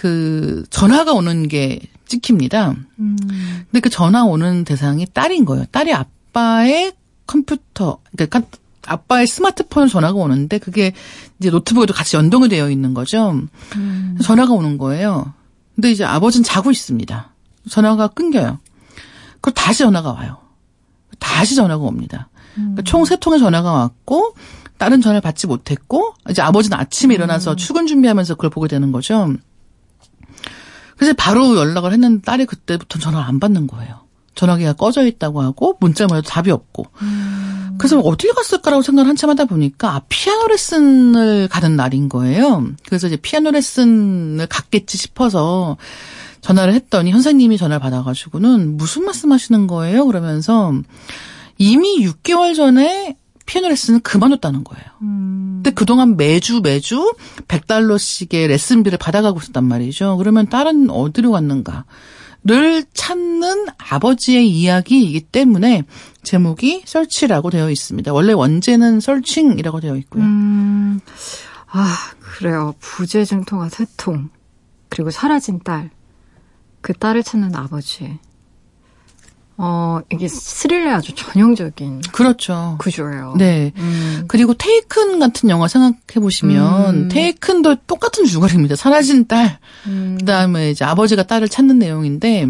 [0.00, 2.74] 그 전화가 오는 게 찍힙니다.
[3.00, 3.16] 음.
[3.20, 5.66] 근데 그 전화 오는 대상이 딸인 거예요.
[5.66, 6.94] 딸이 아빠의
[7.26, 8.40] 컴퓨터, 그러니까
[8.86, 10.94] 아빠의 스마트폰 전화가 오는데 그게
[11.38, 13.42] 이제 노트북에도 같이 연동이 되어 있는 거죠.
[13.76, 14.18] 음.
[14.22, 15.34] 전화가 오는 거예요.
[15.74, 17.34] 근데 이제 아버지는 자고 있습니다.
[17.68, 18.58] 전화가 끊겨요.
[19.42, 20.38] 그 다시 전화가 와요.
[21.18, 22.30] 다시 전화가 옵니다.
[22.54, 22.84] 그러니까 음.
[22.84, 24.34] 총세 통의 전화가 왔고
[24.78, 27.56] 다른 전화를 받지 못했고 이제 아버지는 아침에 일어나서 음.
[27.58, 29.34] 출근 준비하면서 그걸 보게 되는 거죠.
[31.00, 34.00] 그래서 바로 연락을 했는데 딸이 그때부터 전화를 안 받는 거예요.
[34.34, 36.88] 전화기가 꺼져 있다고 하고 문자만 해도 답이 없고.
[37.00, 37.76] 음.
[37.78, 42.66] 그래서 어딜 갔을까라고 생각을 한참 하다 보니까 아, 피아노 레슨을 가는 날인 거예요.
[42.84, 45.78] 그래서 이제 피아노 레슨을 갔겠지 싶어서
[46.42, 50.04] 전화를 했더니 선생님이 전화를 받아가지고는 무슨 말씀하시는 거예요?
[50.04, 50.74] 그러면서
[51.56, 53.16] 이미 6개월 전에
[53.50, 54.84] 피아노 레슨을 그만뒀다는 거예요.
[55.02, 55.54] 음.
[55.56, 57.14] 근데 그동안 매주 매주
[57.48, 60.16] 100달러씩의 레슨비를 받아가고 있었단 말이죠.
[60.18, 61.84] 그러면 딸은 어디로 갔는가?
[62.42, 65.82] 를 찾는 아버지의 이야기이기 때문에
[66.22, 68.14] 제목이 설치라고 되어 있습니다.
[68.14, 70.22] 원래 원제는 설칭이라고 되어 있고요.
[70.22, 71.00] 음,
[71.66, 72.74] 아, 그래요.
[72.78, 74.30] 부재중통과 세통.
[74.88, 75.90] 그리고 사라진 딸.
[76.80, 78.18] 그 딸을 찾는 아버지.
[79.62, 82.00] 어, 이게 스릴러 아주 전형적인.
[82.12, 82.76] 그렇죠.
[82.78, 83.34] 구조예요.
[83.36, 83.72] 네.
[83.76, 84.24] 음.
[84.26, 87.08] 그리고 테이큰 같은 영화 생각해 보시면, 음.
[87.08, 88.76] 테이큰도 똑같은 줄거리입니다.
[88.76, 89.58] 사라진 딸.
[89.86, 90.16] 음.
[90.18, 92.48] 그 다음에 이제 아버지가 딸을 찾는 내용인데,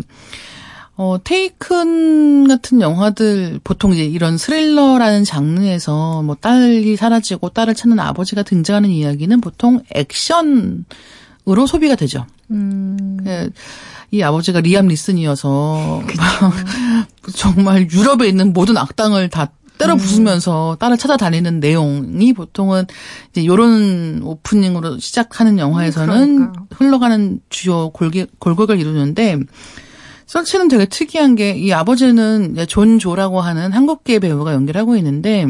[0.94, 8.44] 어, 테이큰 같은 영화들, 보통 이제 이런 스릴러라는 장르에서 뭐 딸이 사라지고 딸을 찾는 아버지가
[8.44, 10.84] 등장하는 이야기는 보통 액션으로
[11.66, 12.26] 소비가 되죠.
[12.52, 13.18] 음.
[13.24, 13.50] 그,
[14.10, 16.02] 이 아버지가 리암 리슨이어서
[17.34, 22.84] 정말 유럽에 있는 모든 악당을 다 때려 부수면서 딸을 찾아다니는 내용이 보통은
[23.30, 29.38] 이제 요런 오프닝으로 시작하는 영화에서는 음, 흘러가는 주요 골기, 골격을 이루는데
[30.26, 35.46] 서치는 되게 특이한 게 이 아버지는 존 조라고 하는 한국계 배우가 연기를 하고 있는데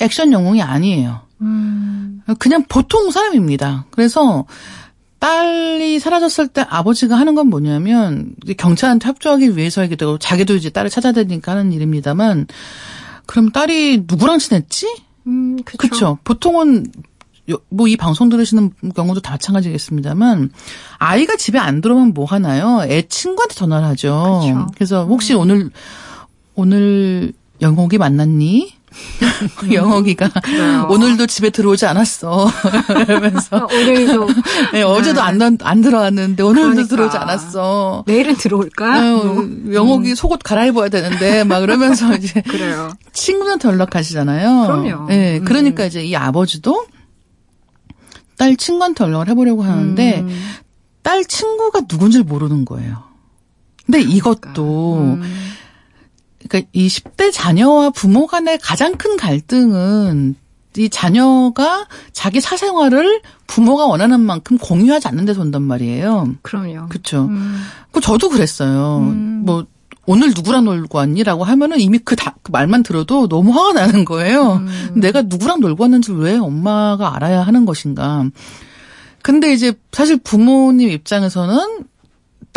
[0.00, 1.20] 액션 영웅이 아니에요.
[1.42, 2.22] 음.
[2.38, 3.86] 그냥 보통 사람입니다.
[3.90, 4.46] 그래서
[5.18, 11.12] 딸이 사라졌을 때 아버지가 하는 건 뭐냐면 경찰한테 협조하기 위해서이기도 하고 자기도 이제 딸을 찾아야
[11.12, 12.46] 되니까 하는 일입니다만
[13.26, 14.86] 그럼 딸이 누구랑 친했지?
[15.26, 16.18] 음, 그렇죠.
[16.24, 16.86] 보통은
[17.70, 20.50] 뭐 이 방송 들으시는 경우도 다 마찬가지겠습니다만
[20.98, 22.82] 아이가 집에 안 들어오면 뭐 하나요?
[22.84, 24.40] 애 친구한테 전화를 하죠.
[24.42, 24.66] 그쵸.
[24.74, 25.40] 그래서 혹시 음.
[25.40, 25.70] 오늘
[26.54, 28.77] 오늘 영옥이 만났니?
[29.72, 30.30] 영옥이가
[30.88, 32.50] 오늘도 집에 들어오지 않았어.
[33.08, 34.28] 이러면서 아, 오늘도
[34.72, 36.88] 네, 어제도 안, 안 들어왔는데 오늘도 그러니까.
[36.88, 38.04] 들어오지 않았어.
[38.06, 38.98] 내일은 들어올까?
[38.98, 39.48] 어, 뭐.
[39.72, 40.14] 영옥이 음.
[40.14, 42.90] 속옷 갈아입어야 되는데 막 그러면서 이제 그래요.
[43.12, 44.66] 친구한테 연락하시잖아요.
[44.66, 45.06] 그럼요.
[45.08, 45.88] 네, 그러니까 음.
[45.88, 46.86] 이제 이 아버지도
[48.36, 50.54] 딸 친구한테 연락을 해보려고 하는데 음.
[51.02, 53.02] 딸 친구가 누군지 모르는 거예요.
[53.84, 55.22] 근데 이것도 음.
[56.48, 60.34] 그러니까 이 10대 자녀와 부모 간의 가장 큰 갈등은
[60.76, 66.34] 이 자녀가 자기 사생활을 부모가 원하는 만큼 공유하지 않는 데서 온단 말이에요.
[66.42, 66.88] 그럼요.
[66.88, 67.24] 그렇죠.
[67.24, 67.60] 음.
[67.90, 68.98] 그 저도 그랬어요.
[68.98, 69.42] 음.
[69.44, 69.66] 뭐
[70.06, 74.54] 오늘 누구랑 놀고 왔니라고 하면은 이미 그, 다, 그 말만 들어도 너무 화가 나는 거예요.
[74.54, 74.92] 음.
[74.96, 78.24] 내가 누구랑 놀고 왔는지 왜 엄마가 알아야 하는 것인가.
[79.22, 81.84] 근데 이제 사실 부모님 입장에서는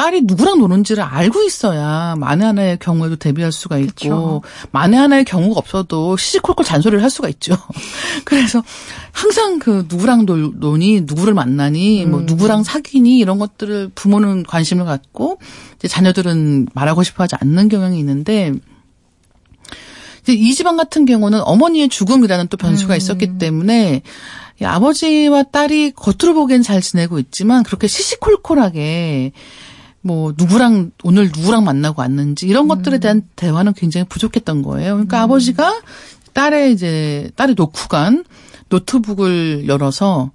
[0.02, 4.42] 딸이 누구랑 노는지를 알고 있어야 만에 하나의 경우에도 대비할 수가 있고 그쵸.
[4.72, 7.56] 만에 하나의 경우가 없어도 시시콜콜 잔소리를 할 수가 있죠.
[8.26, 8.64] 그래서
[9.12, 12.12] 항상 그 누구랑 노니 누구를 만나니 뭐 음.
[12.12, 15.38] 뭐 누구랑 사귀니 이런 것들을 부모는 관심을 갖고
[15.76, 18.54] 이제 자녀들은 말하고 싶어하지 않는 경향이 있는데
[20.24, 22.98] 이제 이 집안 같은 경우는 어머니의 죽음이라는 또 변수가 음.
[22.98, 24.02] 있었기 때문에
[24.64, 29.34] 아버지와 딸이 겉으로 보기엔 잘 지내고 있지만 그렇게 시시콜콜하게
[30.02, 33.00] 뭐 누구랑 오늘 누구랑 만나고 왔는지 이런 것들에 음.
[33.00, 34.94] 대한 대화는 굉장히 부족했던 거예요.
[34.94, 35.24] 그러니까 음.
[35.24, 35.82] 아버지가
[36.34, 38.24] 딸의 이제 딸이 놓고 간
[38.70, 40.32] 노트북을 열어서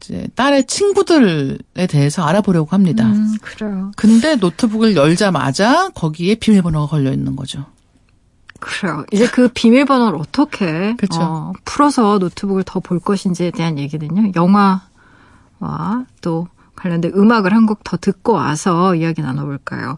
[0.00, 3.04] 이제 딸의 친구들에 대해서 알아보려고 합니다.
[3.06, 3.92] 음, 그래요.
[3.96, 7.66] 근데 노트북을 열자마자 거기에 비밀번호가 걸려 있는 거죠.
[8.60, 9.04] 그래요.
[9.12, 11.20] 이제 그 비밀번호를 어떻게 그렇죠.
[11.20, 14.32] 어, 풀어서 노트북을 더 볼 것인지에 대한 얘기는요.
[14.34, 16.48] 영화와 또
[16.84, 19.96] 관련된 음악을 한 곡 더 듣고 와서 이야기 나눠볼까요?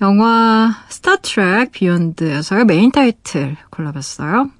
[0.00, 4.50] 영화 스타트렉 비욘드에서의 메인 타이틀 골라봤어요.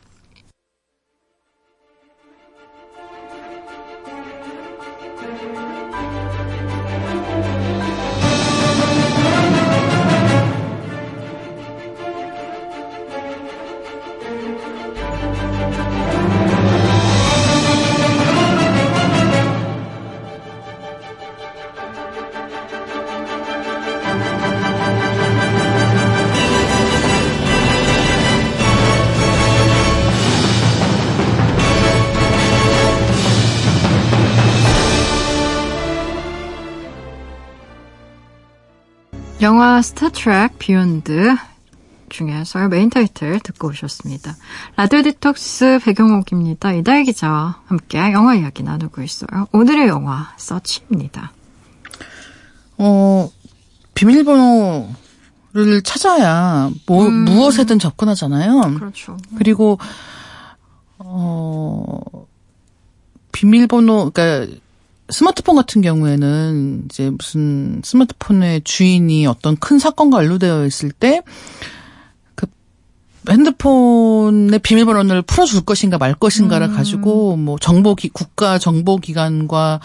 [40.09, 41.37] 영화 스타트렉 비욘드
[42.09, 44.37] 중에서 메인 타이틀 듣고 오셨습니다.
[44.77, 46.73] 라디오 디톡스 배경옥입니다.
[46.73, 49.47] 이다혜 기자와 함께 영화 이야기 나누고 있어요.
[49.53, 51.33] 오늘의 영화 서치입니다.
[52.79, 53.31] 어,
[53.95, 57.25] 비밀번호를 찾아야 뭐, 음.
[57.25, 58.77] 무엇에든 접근하잖아요.
[58.79, 59.19] 그렇죠.
[59.37, 59.79] 그리고,
[60.99, 62.01] 어,
[63.33, 64.57] 비밀번호, 그러니까
[65.11, 71.23] 스마트폰 같은 경우에는 이제 무슨 스마트폰의 주인이 어떤 큰 사건과 연루되어 있을 때
[73.27, 76.75] 그 핸드폰의 비밀번호를 풀어줄 것인가 말 것인가를 음.
[76.75, 79.81] 가지고 뭐 정보 기, 국가 정보 기관과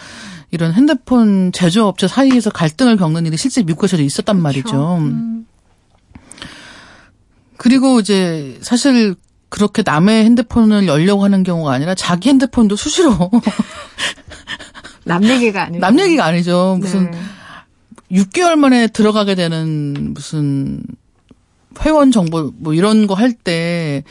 [0.50, 4.42] 이런 핸드폰 제조업체 사이에서 갈등을 겪는 일이 실제 미국에서도 있었단 그렇죠.
[4.42, 4.96] 말이죠.
[4.96, 5.46] 음.
[7.58, 9.14] 그리고 이제 사실
[9.50, 13.30] 그렇게 남의 핸드폰을 열려고 하는 경우가 아니라 자기 핸드폰도 수시로
[15.04, 15.80] 남 얘기가 아니죠.
[15.80, 16.76] 남 얘기가 아니죠.
[16.80, 17.18] 무슨 네.
[18.12, 20.82] 6개월 만에 들어가게 되는 무슨
[21.84, 24.04] 회원 정보 뭐 이런 거 할 때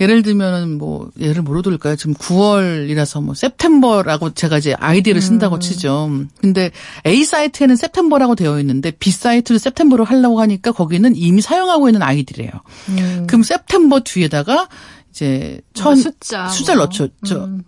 [0.00, 1.94] 예를 들면은 뭐 예를 뭐로 들까요?
[1.94, 5.60] 지금 9월이라서 뭐 september라고 제가 이제 아이디를 쓴다고 음.
[5.60, 6.10] 치죠.
[6.40, 6.72] 근데
[7.06, 12.50] A 사이트에는 september라고 되어 있는데 B 사이트를 september로 하려고 하니까 거기는 이미 사용하고 있는 아이디래요.
[12.88, 13.26] 음.
[13.28, 14.68] 그럼 september 뒤에다가
[15.10, 16.86] 이제 천 숫자 숫자를 뭐.
[16.86, 17.08] 넣죠.
[17.24, 17.62] 저 음.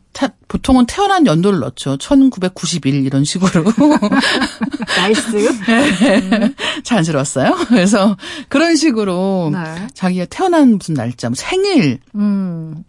[0.48, 1.96] 타, 보통은 태어난 연도를 넣죠.
[1.96, 3.64] 1991 이런 식으로.
[4.96, 5.36] nice.
[5.66, 6.54] 네.
[6.82, 7.54] 자연스러웠어요.
[7.68, 8.16] 그래서
[8.48, 9.88] 그런 식으로 네.
[9.94, 11.98] 자기가 태어난 무슨 날짜, 뭐 생일.
[12.14, 12.84] 음.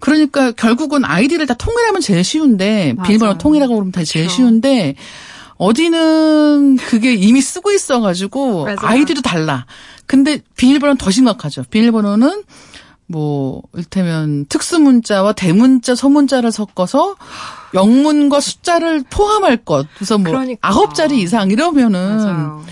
[0.00, 3.06] 그러니까 결국은 아이디를 다 통일하면 제일 쉬운데 맞아요.
[3.06, 4.36] 비밀번호 통일하고 그러면 다 제일 그렇죠.
[4.36, 4.94] 쉬운데
[5.56, 8.68] 어디는 그게 이미 쓰고 있어가지고.
[8.78, 9.66] 아이디도 달라.
[10.06, 11.64] 근데 비밀번호는 더 심각하죠.
[11.70, 12.44] 비밀번호는
[13.08, 17.16] 뭐 일테면 특수문자와 대문자, 소문자를 섞어서
[17.74, 19.86] 영문과 숫자를 포함할 것.
[19.94, 20.68] 그래서 뭐 그러니까.
[20.68, 22.64] 아홉 자리 이상 이러면은 맞아요.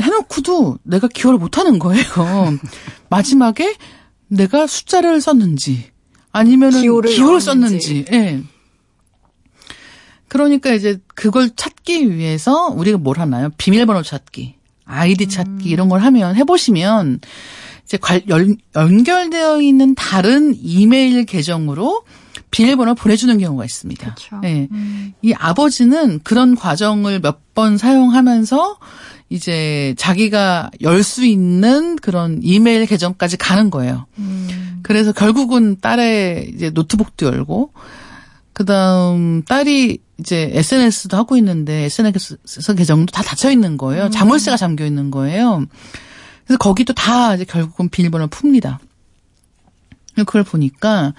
[0.00, 2.04] 해놓고도 내가 기억을 못하는 거예요.
[3.10, 3.76] 마지막에
[4.28, 5.90] 내가 숫자를 썼는지
[6.30, 8.04] 아니면은 기호를, 기호를 썼는지.
[8.12, 8.18] 예.
[8.18, 8.42] 네.
[10.28, 13.48] 그러니까 이제 그걸 찾기 위해서 우리가 뭘 하나요?
[13.56, 14.54] 비밀번호 찾기,
[14.84, 15.72] 아이디 찾기 음.
[15.72, 17.20] 이런 걸 하면 해보시면
[17.88, 17.98] 이제
[18.28, 22.02] 연, 연결되어 있는 다른 이메일 계정으로
[22.50, 24.14] 비밀번호 보내주는 경우가 있습니다.
[24.14, 24.38] 그렇죠.
[24.42, 24.68] 네.
[24.70, 25.12] 음.
[25.22, 28.78] 이 아버지는 그런 과정을 몇 번 사용하면서
[29.30, 34.06] 이제 자기가 열 수 있는 그런 이메일 계정까지 가는 거예요.
[34.18, 34.78] 음.
[34.84, 37.72] 그래서 결국은 딸의 이제 노트북도 열고,
[38.52, 42.36] 그 다음 딸이 이제 SNS도 하고 있는데 SNS
[42.76, 44.04] 계정도 다 닫혀 있는 거예요.
[44.04, 44.10] 음.
[44.12, 45.64] 자물쇠가 잠겨 있는 거예요.
[46.48, 48.78] 그래서 거기도 다 이제 결국은 비밀번호를 풉니다.
[50.16, 51.12] 그걸 보니까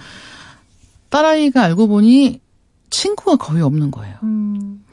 [1.09, 2.41] 딸아이가 알고 보니
[2.89, 4.17] 친구가 거의 없는 거예요.
[4.23, 4.83] 음.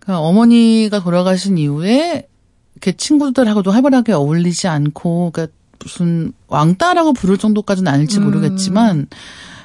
[0.00, 2.26] 그러니까 어머니가 돌아가신 이후에
[2.74, 8.24] 이렇게 친구들하고도 활발하게 어울리지 않고 그러니까 무슨 왕따라고 부를 정도까지는 아닐지 음.
[8.24, 9.06] 모르겠지만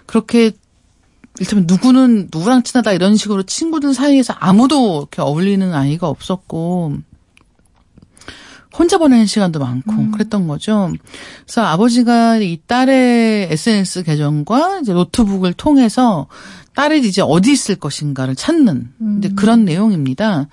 [0.06, 0.52] 그렇게
[1.40, 7.00] 일테면 누구는 누구랑 친하다 이런 식으로 친구들 사이에서 아무도 이렇게 어울리는 아이가 없었고
[8.78, 10.12] 혼자 보내는 시간도 많고 음.
[10.12, 10.92] 그랬던 거죠.
[11.46, 16.28] 그래서 아버지가 이 딸의 SNS 계정과 이제 노트북을 통해서
[16.76, 19.18] 딸이 이제 어디 있을 것인가를 찾는 음.
[19.20, 20.48] 이제 그런 내용입니다.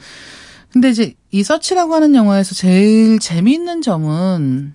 [0.72, 4.74] 근데 이제 이 서치라고 하는 영화에서 제일 재미있는 점은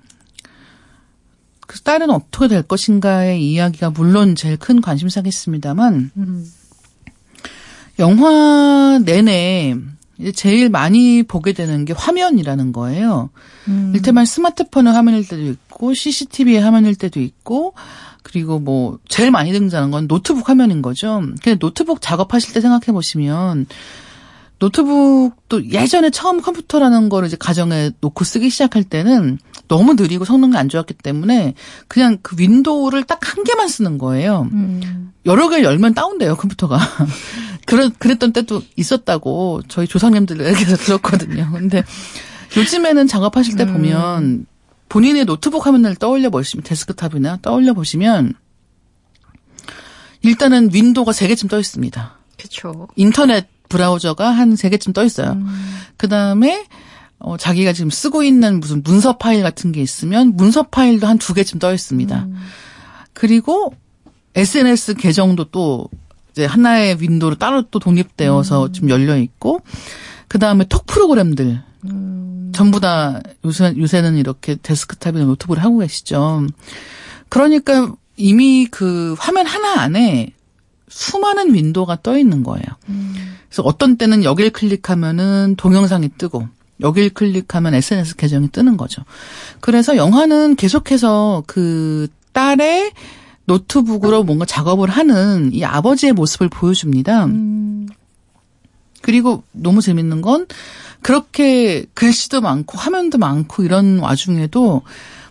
[1.65, 6.51] 그 딸은 어떻게 될 것인가의 이야기가 물론 제일 큰 관심사겠습니다만 음.
[7.99, 9.75] 영화 내내
[10.33, 13.29] 제일 많이 보게 되는 게 화면이라는 거예요.
[13.67, 13.91] 음.
[13.95, 17.73] 일테면 스마트폰의 화면일 때도 있고 CCTV의 화면일 때도 있고
[18.23, 21.21] 그리고 뭐 제일 많이 등장하는 건 노트북 화면인 거죠.
[21.43, 23.67] 근데 노트북 작업하실 때 생각해 보시면
[24.59, 29.37] 노트북도 예전에 처음 컴퓨터라는 거를 이제 가정에 놓고 쓰기 시작할 때는
[29.67, 31.53] 너무 느리고 성능이 안 좋았기 때문에
[31.87, 34.47] 그냥 그 윈도우를 딱 한 개만 쓰는 거예요.
[34.53, 35.11] 음.
[35.25, 36.79] 여러 개 열면 다운돼요 컴퓨터가.
[37.67, 41.51] 그런 그랬던 때도 있었다고 저희 조상님들에게서 들었거든요.
[41.51, 41.83] 근데
[42.55, 43.73] 요즘에는 작업하실 때 음.
[43.73, 44.45] 보면
[44.89, 48.33] 본인의 노트북 화면을 떠올려 보시면 데스크탑이나 떠올려 보시면
[50.21, 52.17] 일단은 윈도우가 세 개쯤 떠 있습니다.
[52.37, 52.87] 그렇죠.
[52.95, 55.31] 인터넷 브라우저가 한 세 개쯤 떠 있어요.
[55.33, 55.47] 음.
[55.97, 56.65] 그 다음에
[57.19, 61.33] 어, 자기가 지금 쓰고 있는 무슨 문서 파일 같은 게 있으면 문서 파일도 한 두
[61.33, 62.15] 개쯤 떠 있습니다.
[62.23, 62.35] 음.
[63.13, 63.73] 그리고
[64.35, 65.89] SNS 계정도 또
[66.37, 68.71] 이제 하나의 윈도우로 따로 또 독립되어서 음.
[68.71, 69.61] 좀 열려 있고
[70.27, 72.51] 그 다음에 톡 프로그램들 음.
[72.53, 76.45] 전부 다 요새 요새는 이렇게 데스크탑이나 노트북을 하고 계시죠.
[77.29, 80.31] 그러니까 이미 그 화면 하나 안에
[80.89, 82.65] 수많은 윈도우가 떠 있는 거예요.
[82.89, 83.15] 음.
[83.49, 86.47] 그래서 어떤 때는 여길 클릭하면은 동영상이 뜨고
[86.81, 89.01] 여길 클릭하면 SNS 계정이 뜨는 거죠.
[89.59, 92.91] 그래서 영화는 계속해서 그 딸의
[93.47, 97.25] 노트북으로 뭔가 작업을 하는 이 아버지의 모습을 보여줍니다.
[97.25, 97.87] 음.
[99.01, 100.47] 그리고 너무 재밌는 건
[101.01, 104.81] 그렇게 글씨도 많고 화면도 많고 이런 와중에도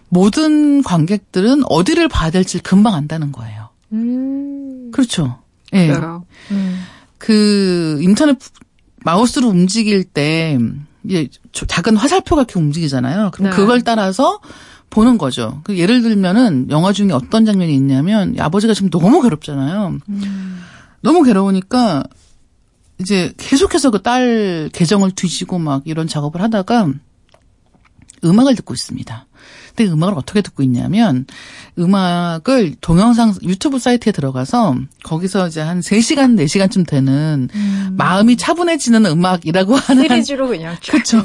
[0.08, 3.68] 모든 관객들은 어디를 봐야 될지 금방 안다는 거예요.
[3.92, 4.90] 음.
[4.92, 5.38] 그렇죠.
[5.74, 5.88] 예.
[5.88, 5.94] 네.
[6.52, 6.84] 음.
[7.18, 8.38] 그 인터넷
[9.04, 10.58] 마우스로 움직일 때
[11.04, 13.30] 이제 작은 화살표가 이렇게 움직이잖아요.
[13.32, 13.56] 그럼 네.
[13.56, 14.40] 그걸 따라서
[14.96, 15.60] 보는 거죠.
[15.62, 19.98] 그 예를 들면은 영화 중에 어떤 장면이 있냐면 아버지가 지금 너무 괴롭잖아요.
[20.08, 20.62] 음.
[21.02, 22.02] 너무 괴로우니까
[22.98, 26.88] 이제 계속해서 그 딸 계정을 뒤지고 막 이런 작업을 하다가
[28.24, 29.26] 음악을 듣고 있습니다.
[29.76, 31.26] 근데 음악을 어떻게 듣고 있냐면
[31.78, 37.94] 음악을 동영상 유튜브 사이트에 들어가서 거기서 이제 한 3시간 4시간쯤 되는 음.
[37.96, 41.22] 마음이 차분해지는 음악이라고 하는 시리즈로 그냥 그렇죠.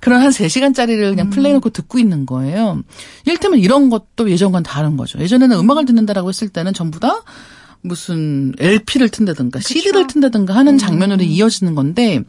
[0.00, 1.30] 그런 한 3시간짜리를 그냥 음.
[1.30, 2.82] 플레이 놓고 듣고 있는 거예요.
[3.24, 5.18] 일테면 이런 것도 예전과는 다른 거죠.
[5.18, 7.22] 예전에는 음악을 듣는다라고 했을 때는 전부 다
[7.80, 9.68] 무슨 LP를 튼다든가 그쵸?
[9.68, 10.78] CD를 튼다든가 하는 음.
[10.78, 12.22] 장면으로 이어지는 건데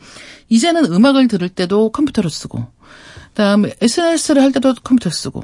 [0.47, 2.65] 이제는 음악을 들을 때도 컴퓨터를 쓰고
[3.39, 5.41] 그다음에 SNS를 할 때도 컴퓨터 쓰고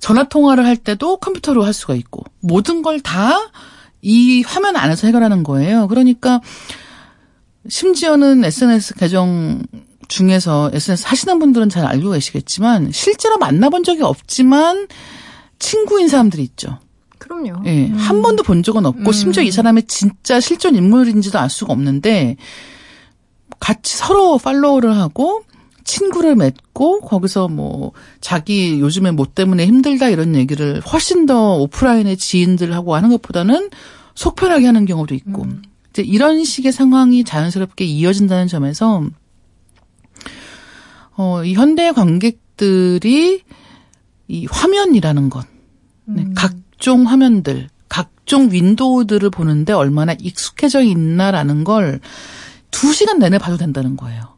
[0.00, 3.50] 전화 통화를 할 때도 컴퓨터로 할 수가 있고 모든 걸 다
[4.00, 5.88] 이 화면 안에서 해결하는 거예요.
[5.88, 6.40] 그러니까
[7.68, 9.62] 심지어는 SNS 계정
[10.06, 14.86] 중에서 SNS 하시는 분들은 잘 알고 계시겠지만 실제로 만나본 적이 없지만
[15.58, 16.78] 친구인 사람들이 있죠.
[17.18, 17.62] 그럼요.
[17.66, 17.86] 예.
[17.86, 17.94] 음.
[17.96, 19.12] 한 번도 본 적은 없고 음.
[19.12, 22.36] 심지어 이 사람의 진짜 실존 인물인지도 알 수가 없는데
[23.58, 25.42] 같이 서로 팔로우를 하고
[25.88, 32.94] 친구를 맺고 거기서 뭐 자기 요즘에 뭐 때문에 힘들다 이런 얘기를 훨씬 더 오프라인의 지인들하고
[32.94, 33.70] 하는 것보다는
[34.14, 35.62] 속편하게 하는 경우도 있고 음.
[35.90, 39.04] 이제 이런 식의 상황이 자연스럽게 이어진다는 점에서
[41.16, 43.42] 어, 이 현대 관객들이
[44.28, 45.46] 이 화면이라는 것,
[46.04, 46.34] 네, 음.
[46.34, 52.00] 각종 화면들, 각종 윈도우들을 보는데 얼마나 익숙해져 있나라는 걸
[52.70, 54.37] 두 시간 내내 봐도 된다는 거예요.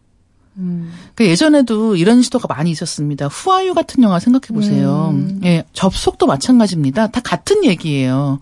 [0.60, 0.92] 음.
[1.14, 3.26] 그 예전에도 이런 시도가 많이 있었습니다.
[3.26, 5.10] 후아유 같은 영화 생각해 보세요.
[5.12, 5.40] 음.
[5.44, 7.08] 예, 접속도 마찬가지입니다.
[7.08, 8.40] 다 같은 얘기예요.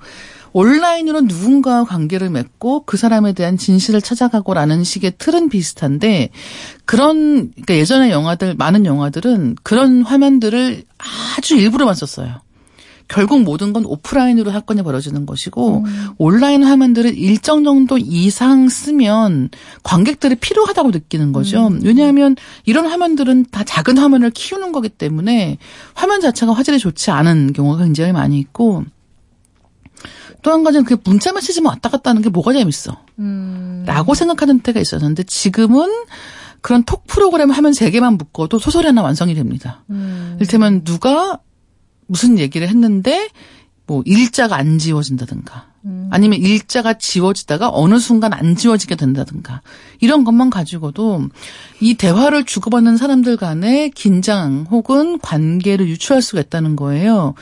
[0.52, 6.30] 온라인으로 누군가와 관계를 맺고 그 사람에 대한 진실을 찾아가고라는 식의 틀은 비슷한데
[6.84, 10.84] 그런 그러니까 예전의 영화들 많은 영화들은 그런 화면들을
[11.36, 12.40] 아주 일부러만 썼어요.
[13.08, 16.08] 결국 모든 건 오프라인으로 사건이 벌어지는 것이고 음.
[16.18, 19.48] 온라인 화면들을 일정 정도 이상 쓰면
[19.82, 21.68] 관객들이 필요하다고 느끼는 거죠.
[21.68, 21.80] 음.
[21.82, 22.36] 왜냐하면
[22.66, 25.56] 이런 화면들은 다 작은 화면을 키우는 거기 때문에
[25.94, 28.84] 화면 자체가 화질이 좋지 않은 경우가 굉장히 많이 있고
[30.42, 32.96] 또한 가지는 그 문자 메시지만 왔다 갔다 하는 게 뭐가 재밌어.
[33.18, 33.84] 음.
[33.86, 35.88] 라고 생각하는 때가 있었는데 지금은
[36.60, 39.82] 그런 톡 프로그램 화면 3개만 묶어도 소설이 하나 완성이 됩니다.
[39.90, 40.36] 음.
[40.40, 41.40] 일테면 누가
[42.08, 43.28] 무슨 얘기를 했는데
[43.86, 46.08] 뭐 일자가 안 지워진다든가 음.
[46.10, 49.62] 아니면 일자가 지워지다가 어느 순간 안 지워지게 된다든가
[50.00, 51.28] 이런 것만 가지고도
[51.80, 57.34] 이 대화를 주고받는 사람들 간의 긴장 혹은 관계를 유추할 수가 있다는 거예요.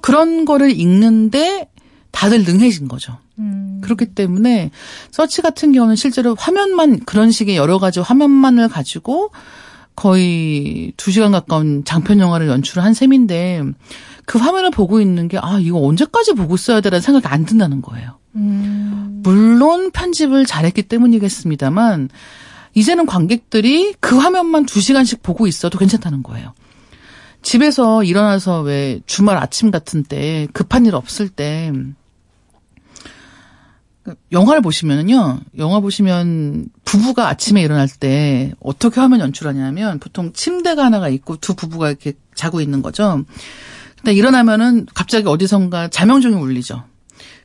[0.00, 1.68] 그런 거를 읽는데
[2.12, 3.18] 다들 능해진 거죠.
[3.38, 3.80] 음.
[3.82, 4.70] 그렇기 때문에
[5.10, 9.30] 서치 같은 경우는 실제로 화면만 그런 식의 여러 가지 화면만을 가지고
[9.96, 13.62] 거의 두 시간 가까운 장편 영화를 연출을 한 셈인데
[14.30, 18.20] 그 화면을 보고 있는 게, 아, 이거 언제까지 보고 있어야 되라는 생각이 안 든다는 거예요.
[18.36, 19.22] 음.
[19.24, 22.10] 물론 편집을 잘했기 때문이겠습니다만,
[22.74, 26.54] 이제는 관객들이 그 화면만 두 시간씩 보고 있어도 괜찮다는 거예요.
[27.42, 31.72] 집에서 일어나서 왜 주말 아침 같은 때 급한 일 없을 때
[34.30, 41.36] 영화를 보시면은요, 영화 보시면 부부가 아침에 일어날 때 어떻게 화면 연출하냐면 보통 침대가 하나가 있고
[41.36, 43.24] 두 부부가 이렇게 자고 있는 거죠.
[44.00, 46.84] 근데 일어나면은 갑자기 어디선가 자명종이 울리죠.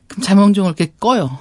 [0.08, 1.38] 그럼 자명종을 이렇게 꺼요.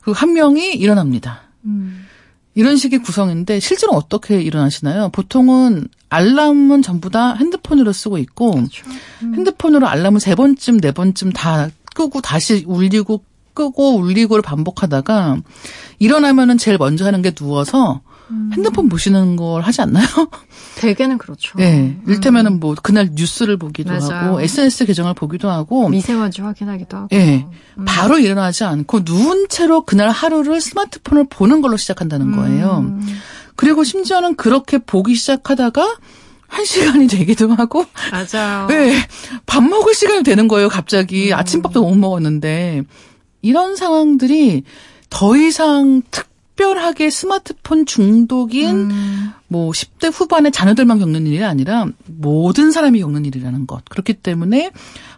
[0.00, 1.42] 그리고 한 명이 일어납니다.
[1.64, 2.06] 음.
[2.54, 5.08] 이런 식의 구성인데 실제로 어떻게 일어나시나요?
[5.10, 8.84] 보통은 알람은 전부 다 핸드폰으로 쓰고 있고 그렇죠.
[9.22, 9.34] 음.
[9.34, 13.24] 핸드폰으로 알람을 세 번쯤 네 번쯤 다 끄고 다시 울리고
[13.54, 15.38] 끄고 울리고를 반복하다가
[15.98, 18.02] 일어나면은 제일 먼저 하는 게 누워서
[18.32, 18.50] 음.
[18.54, 20.06] 핸드폰 보시는 걸 하지 않나요?
[20.76, 21.56] 대개는 그렇죠.
[21.58, 21.96] 네.
[22.08, 24.26] 일테면은 뭐 그날 뉴스를 보기도 맞아요.
[24.28, 27.08] 하고 SNS 계정을 보기도 하고 미세먼지 확인하기도 하고.
[27.10, 27.46] 네.
[27.78, 27.84] 음.
[27.84, 32.78] 바로 일어나지 않고 누운 채로 그날 하루를 스마트폰을 보는 걸로 시작한다는 거예요.
[32.78, 33.06] 음.
[33.54, 35.98] 그리고 심지어는 그렇게 보기 시작하다가
[36.48, 37.84] 한 시간이 되기도 하고.
[38.10, 38.66] 맞아요.
[38.66, 38.94] 네.
[39.46, 41.32] 밥 먹을 시간이 되는 거예요, 갑자기.
[41.32, 41.38] 음.
[41.38, 42.82] 아침밥도 못 먹었는데.
[43.40, 44.62] 이런 상황들이
[45.10, 49.32] 더 이상 특 특별하게 스마트폰 중독인 음.
[49.48, 53.84] 뭐 10대 후반의 자녀들만 겪는 일이 아니라 모든 사람이 겪는 일이라는 것.
[53.88, 54.70] 그렇기 때문에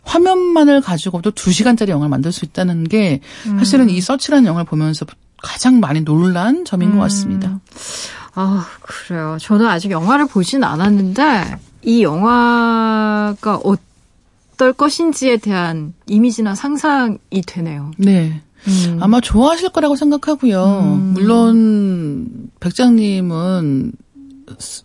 [0.03, 3.21] 화면만을 가지고도 2시간짜리 영화를 만들 수 있다는 게
[3.59, 5.07] 사실은 이 서치라는 영화를 보면서
[5.43, 7.61] 가장 많이 놀란 점인 것 같습니다.
[8.35, 9.37] 아, 그래요.
[9.41, 17.93] 저는 아직 영화를 보진 않았는데, 이 영화가 어떨 것인지에 대한 이미지나 상상이 되네요.
[17.97, 18.43] 네.
[18.67, 18.99] 음.
[19.01, 20.81] 아마 좋아하실 거라고 생각하고요.
[20.83, 21.13] 음.
[21.15, 23.93] 물론, 백장님은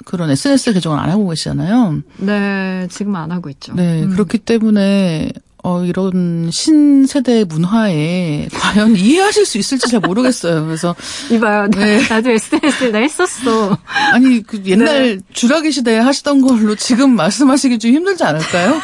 [0.05, 2.01] 그런 SNS 계정을 안 하고 계시잖아요.
[2.17, 3.73] 네, 지금 안 하고 있죠.
[3.73, 4.09] 네, 음.
[4.11, 10.65] 그렇기 때문에 어, 이런 신세대 문화에 과연 이해하실 수 있을지 잘 모르겠어요.
[10.65, 10.95] 그래서.
[11.31, 11.67] 이봐요.
[11.71, 11.99] 네.
[12.07, 13.77] 나, 도 SNS에 나 했었어.
[14.13, 15.23] 아니, 그 옛날 네.
[15.33, 18.79] 주라기 시대에 하시던 걸로 지금 말씀하시기 좀 힘들지 않을까요?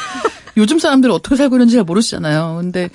[0.57, 2.59] 요즘 사람들이 어떻게 살고 있는지 잘 모르시잖아요.
[2.61, 2.89] 근데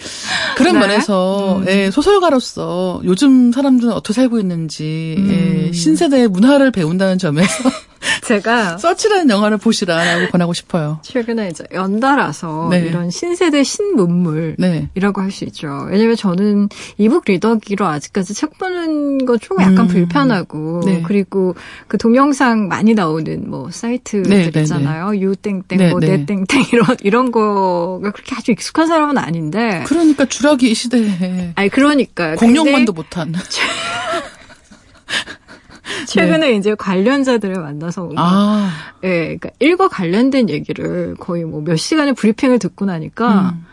[0.57, 0.81] 그런 네?
[0.81, 1.69] 면에서 음.
[1.69, 5.67] 예, 소설가로서 요즘 사람들은 어떻게 살고 있는지 예, 음.
[5.69, 7.71] 예, 신세대의 문화를 배운다는 점에서
[8.25, 11.01] 제가 서치라는 영화를 보시라라고 권하고 싶어요.
[11.03, 12.81] 최근에 이제 연달아서 네.
[12.81, 14.91] 이런 신세대 신문물이라고 네.
[15.15, 15.87] 할수 있죠.
[15.91, 19.89] 왜냐면 저는 이북 리더기로 아직까지 책 보는 거 조금 약간 음.
[19.89, 21.03] 불편하고 네.
[21.05, 21.55] 그리고
[21.89, 25.11] 그 동영상 많이 나오는 뭐 사이트들 네, 네, 있잖아요.
[25.11, 25.21] 네.
[25.21, 29.85] 유땡땡 뭐 네땡땡 이런 이런 거가 그렇게 아주 익숙한 사람은 아닌데.
[29.87, 31.53] 그러니까 주라기 시대에.
[31.55, 33.35] 아니 그러니까 공룡만도 못한.
[36.07, 36.57] 최근에 네.
[36.57, 38.71] 이제 관련자들을 만나서 아.
[39.05, 43.67] 예, 그러니까 일과 관련된 얘기를 거의 뭐 몇 시간의 브리핑을 듣고 나니까 음.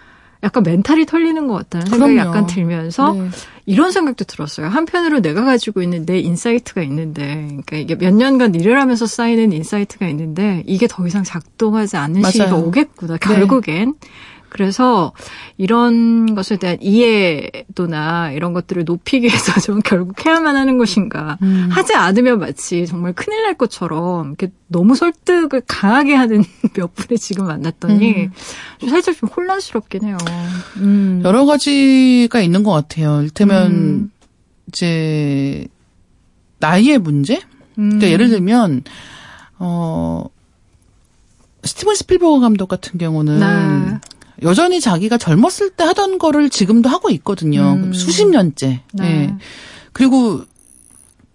[0.44, 2.30] 약간 멘탈이 털리는 것 같다는 생각이 그럼요.
[2.30, 3.30] 약간 들면서 네.
[3.66, 4.68] 이런 생각도 들었어요.
[4.68, 10.08] 한편으로 내가 가지고 있는 내 insight가 있는데, 그러니까 이게 몇 년간 일을 하면서 쌓이는 insight가
[10.10, 12.32] 있는데 이게 더 이상 작동하지 않는 맞아요.
[12.32, 13.18] 시기가 오겠구나.
[13.18, 13.96] 결국엔.
[14.00, 14.10] 네.
[14.50, 15.14] 그래서
[15.58, 21.38] 이런 것에 대한 이해도나 이런 것들을 높이기 위해서 좀 결국 해야만 하는 것인가.
[21.42, 21.68] 음.
[21.72, 26.44] 하지 않으면 마치 정말 큰일 날 것처럼 이렇게 너무 설득을 강하게 하는
[26.74, 28.32] 몇 분을 지금 만났더니 음.
[28.80, 30.18] 좀 살짝 좀 혼란스럽긴 해요.
[30.78, 31.22] 음.
[31.24, 33.22] 여러 가지가 있는 것 같아요.
[33.22, 34.12] 일테면 음.
[34.68, 35.68] 이제
[36.60, 37.42] 나이의 문제?
[37.76, 38.12] 그러니까 음.
[38.12, 38.84] 예를 들면
[39.60, 40.26] 어
[41.64, 44.00] 스티븐 스필버그 감독 같은 경우는 네.
[44.44, 47.74] 여전히 자기가 젊었을 때 하던 거를 지금도 하고 있거든요.
[47.74, 47.94] 음.
[47.94, 48.82] 수십 년째.
[48.94, 49.04] 네.
[49.04, 49.36] 네.
[49.94, 50.44] 그리고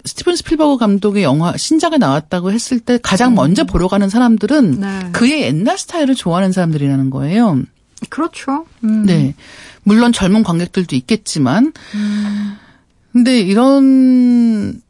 [0.04, 3.34] 스티븐 스필버그 감독의 영화 신작에 나왔다고 했을 때 가장 음.
[3.36, 5.00] 먼저 보러 가는 사람들은 네.
[5.12, 7.62] 그의 옛날 스타일을 좋아하는 사람들이라는 거예요.
[8.08, 8.66] 그렇죠.
[8.84, 9.04] 음.
[9.06, 9.34] 네.
[9.84, 11.72] 물론 젊은 관객들도 있겠지만.
[11.94, 12.56] 음.
[13.12, 14.80] 근데 이런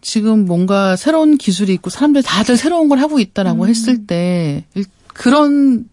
[0.00, 3.68] 지금 뭔가 새로운 기술이 있고 사람들이 다들 새로운 걸 하고 있다라고 음.
[3.68, 4.64] 했을 때
[5.06, 5.88] 그런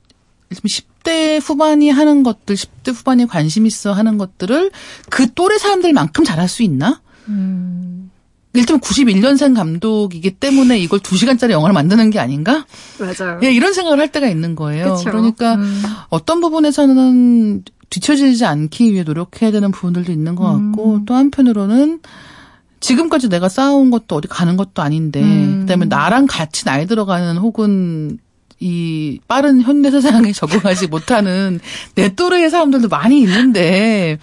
[0.51, 4.72] 10 대 후반이 하는 것들, 10대 후반이 관심 있어 하는 것들을
[5.10, 7.02] 그 또래 사람들만큼 잘할 수 있나?
[7.28, 8.12] 음.
[8.54, 12.66] 일단 91년생 감독이기 때문에 이걸 2시간짜리 영화를 만드는 게 아닌가?
[13.00, 13.39] 맞아요.
[13.43, 14.95] 예, 이런 생각을 할 때가 있는 거예요.
[14.95, 15.12] 그쵸.
[15.12, 15.84] 그러니까 음.
[16.10, 21.06] 어떤 부분에서는 뒤처지지 않기 위해 노력해야 되는 부분들도 있는 것 같고 음.
[21.06, 22.00] 또 한편으로는
[22.80, 25.62] 지금까지 내가 쌓아온 것도 어디 가는 것도 아닌데 음.
[25.62, 28.20] 그다음에 나랑 같이 나이 들어가는 혹은
[28.60, 31.60] 이 빠른 현대 세상에 적응하지 못하는
[31.95, 34.20] 내 또래의 사람들도 많이 있는데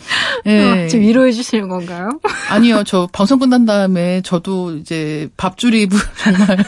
[0.46, 0.84] 예.
[0.84, 2.20] 어, 지금 위로해 주시는 건가요?
[2.50, 2.84] 아니요.
[2.84, 5.88] 저 방송 끝난 다음에 저도 이제 밥줄이
[6.22, 6.64] 정말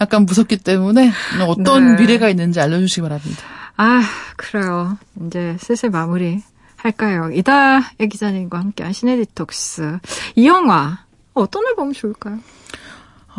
[0.00, 1.12] 약간 무섭기 때문에
[1.46, 2.02] 어떤 네.
[2.02, 3.42] 미래가 있는지 알려주시기 바랍니다.
[3.76, 4.02] 아
[4.36, 4.98] 그래요.
[5.26, 6.42] 이제 슬슬 마무리
[6.76, 7.30] 할까요?
[7.32, 9.98] 이다혜 기자님과 함께한 씨네 디톡스
[10.36, 11.04] 이 영화
[11.34, 12.38] 어떤 걸 보면 좋을까요?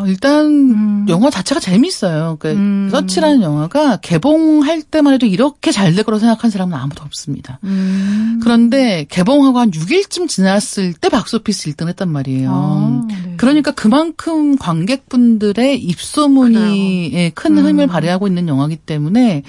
[0.01, 1.05] 어, 일단 음.
[1.09, 2.37] 영화 자체가 재밌어요.
[2.39, 2.89] 그 음.
[2.91, 7.59] 서치라는 영화가 개봉할 때만 해도 이렇게 잘 될 거라고 생각한 사람은 아무도 없습니다.
[7.63, 8.39] 음.
[8.41, 12.49] 그런데 개봉하고 한 6일쯤 지났을 때 박스오피스 1등 했단 말이에요.
[12.49, 13.33] 아, 네.
[13.37, 17.67] 그러니까 그만큼 관객분들의 입소문이 예, 큰 음.
[17.67, 19.43] 힘을 발휘하고 있는 영화이기 때문에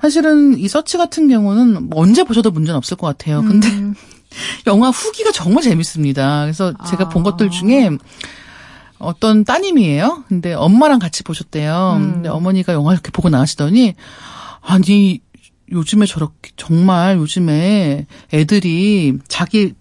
[0.00, 3.42] 사실은 이 서치 같은 경우는 뭐 언제 보셔도 문제는 없을 것 같아요.
[3.42, 3.94] 근데 음.
[4.66, 6.42] 영화 후기가 정말 재밌습니다.
[6.42, 7.08] 그래서 제가 아.
[7.08, 7.90] 본 것들 중에
[8.98, 10.24] 어떤 따님이에요.
[10.28, 11.96] 근데 엄마랑 같이 보셨대요.
[11.98, 12.12] 음.
[12.14, 13.94] 근데 어머니가 영화 이렇게 보고 나가시더니
[14.60, 15.20] 아니
[15.70, 19.74] 요즘에 저렇게 정말 요즘에 애들이 자기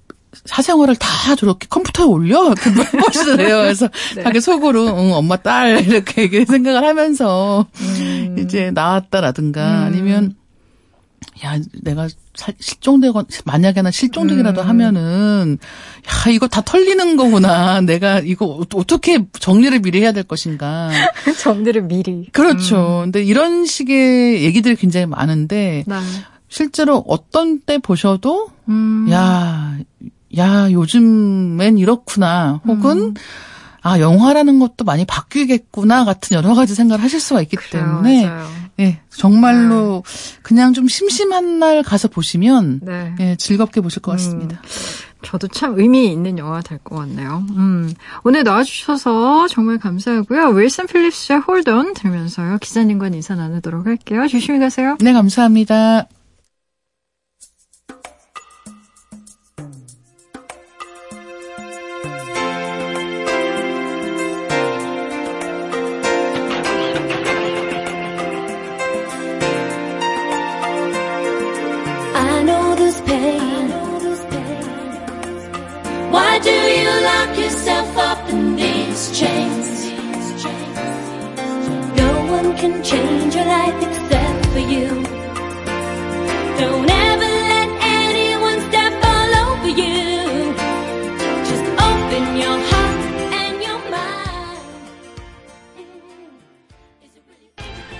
[0.45, 3.57] 사생활을 다 저렇게 컴퓨터에 올려 이렇게 물어보시더래요.
[3.63, 4.24] 그래서 네.
[4.24, 8.36] 자기 속으로 응, 엄마 딸 이렇게 생각을 하면서 음.
[8.39, 9.84] 이제 나왔다라든가 음.
[9.86, 10.36] 아니면
[11.44, 12.08] 야, 내가
[12.60, 14.68] 실종되건 만약에 나 실종되기라도 음.
[14.68, 15.58] 하면은
[16.08, 17.82] 야 이거 다 털리는 거구나.
[17.82, 20.90] 내가 이거 어떻게 정리를 미리 해야 될 것인가.
[21.40, 22.28] 정리를 미리.
[22.32, 23.00] 그렇죠.
[23.00, 23.12] 음.
[23.12, 25.96] 근데 이런 식의 얘기들이 굉장히 많은데 네.
[26.50, 29.08] 실제로 어떤 때 보셔도 음.
[29.12, 29.78] 야,
[30.38, 32.62] 야 요즘엔 이렇구나.
[32.66, 33.14] 혹은 음.
[33.82, 38.48] 아 영화라는 것도 많이 바뀌겠구나 같은 여러 가지 생각을 하실 수가 있기 그래요, 때문에 맞아요.
[38.80, 40.39] 예 정말로 네.
[40.43, 43.15] 그냥 좀 심심한 날 가서 보시면 네.
[43.19, 44.61] 예 즐겁게 보실 것 같습니다.
[44.63, 45.07] 음.
[45.23, 47.43] 저도 참 의미 있는 영화가 될것 같네요.
[47.55, 47.91] 음,
[48.23, 50.49] 오늘 나와주셔서 정말 감사하고요.
[50.49, 52.59] 윌슨 필립스의 홀던 들으면서요.
[52.59, 54.28] 기자님과 인사 나누도록 할게요.
[54.28, 54.95] 조심히 가세요.
[54.99, 56.07] 네, 감사합니다.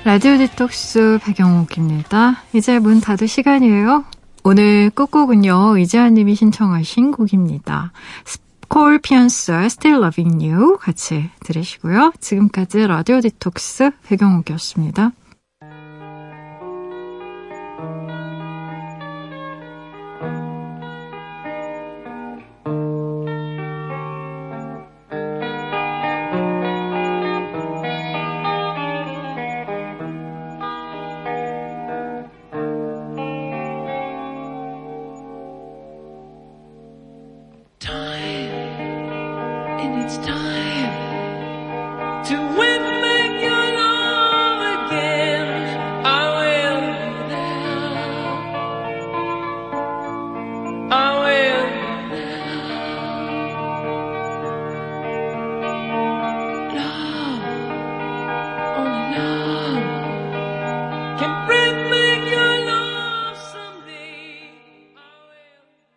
[0.08, 2.44] 라디오 디톡스 배경옥입니다.
[2.54, 4.06] 이제 문 닫을 시간이에요.
[4.50, 7.92] 오늘 끝곡은요, 이재환님이 신청하신 곡입니다.
[8.24, 12.14] 스콜피언스의 Still Loving You 같이 들으시고요.
[12.22, 15.12] 지금까지 라디오 디톡스 배경옥이었습니다.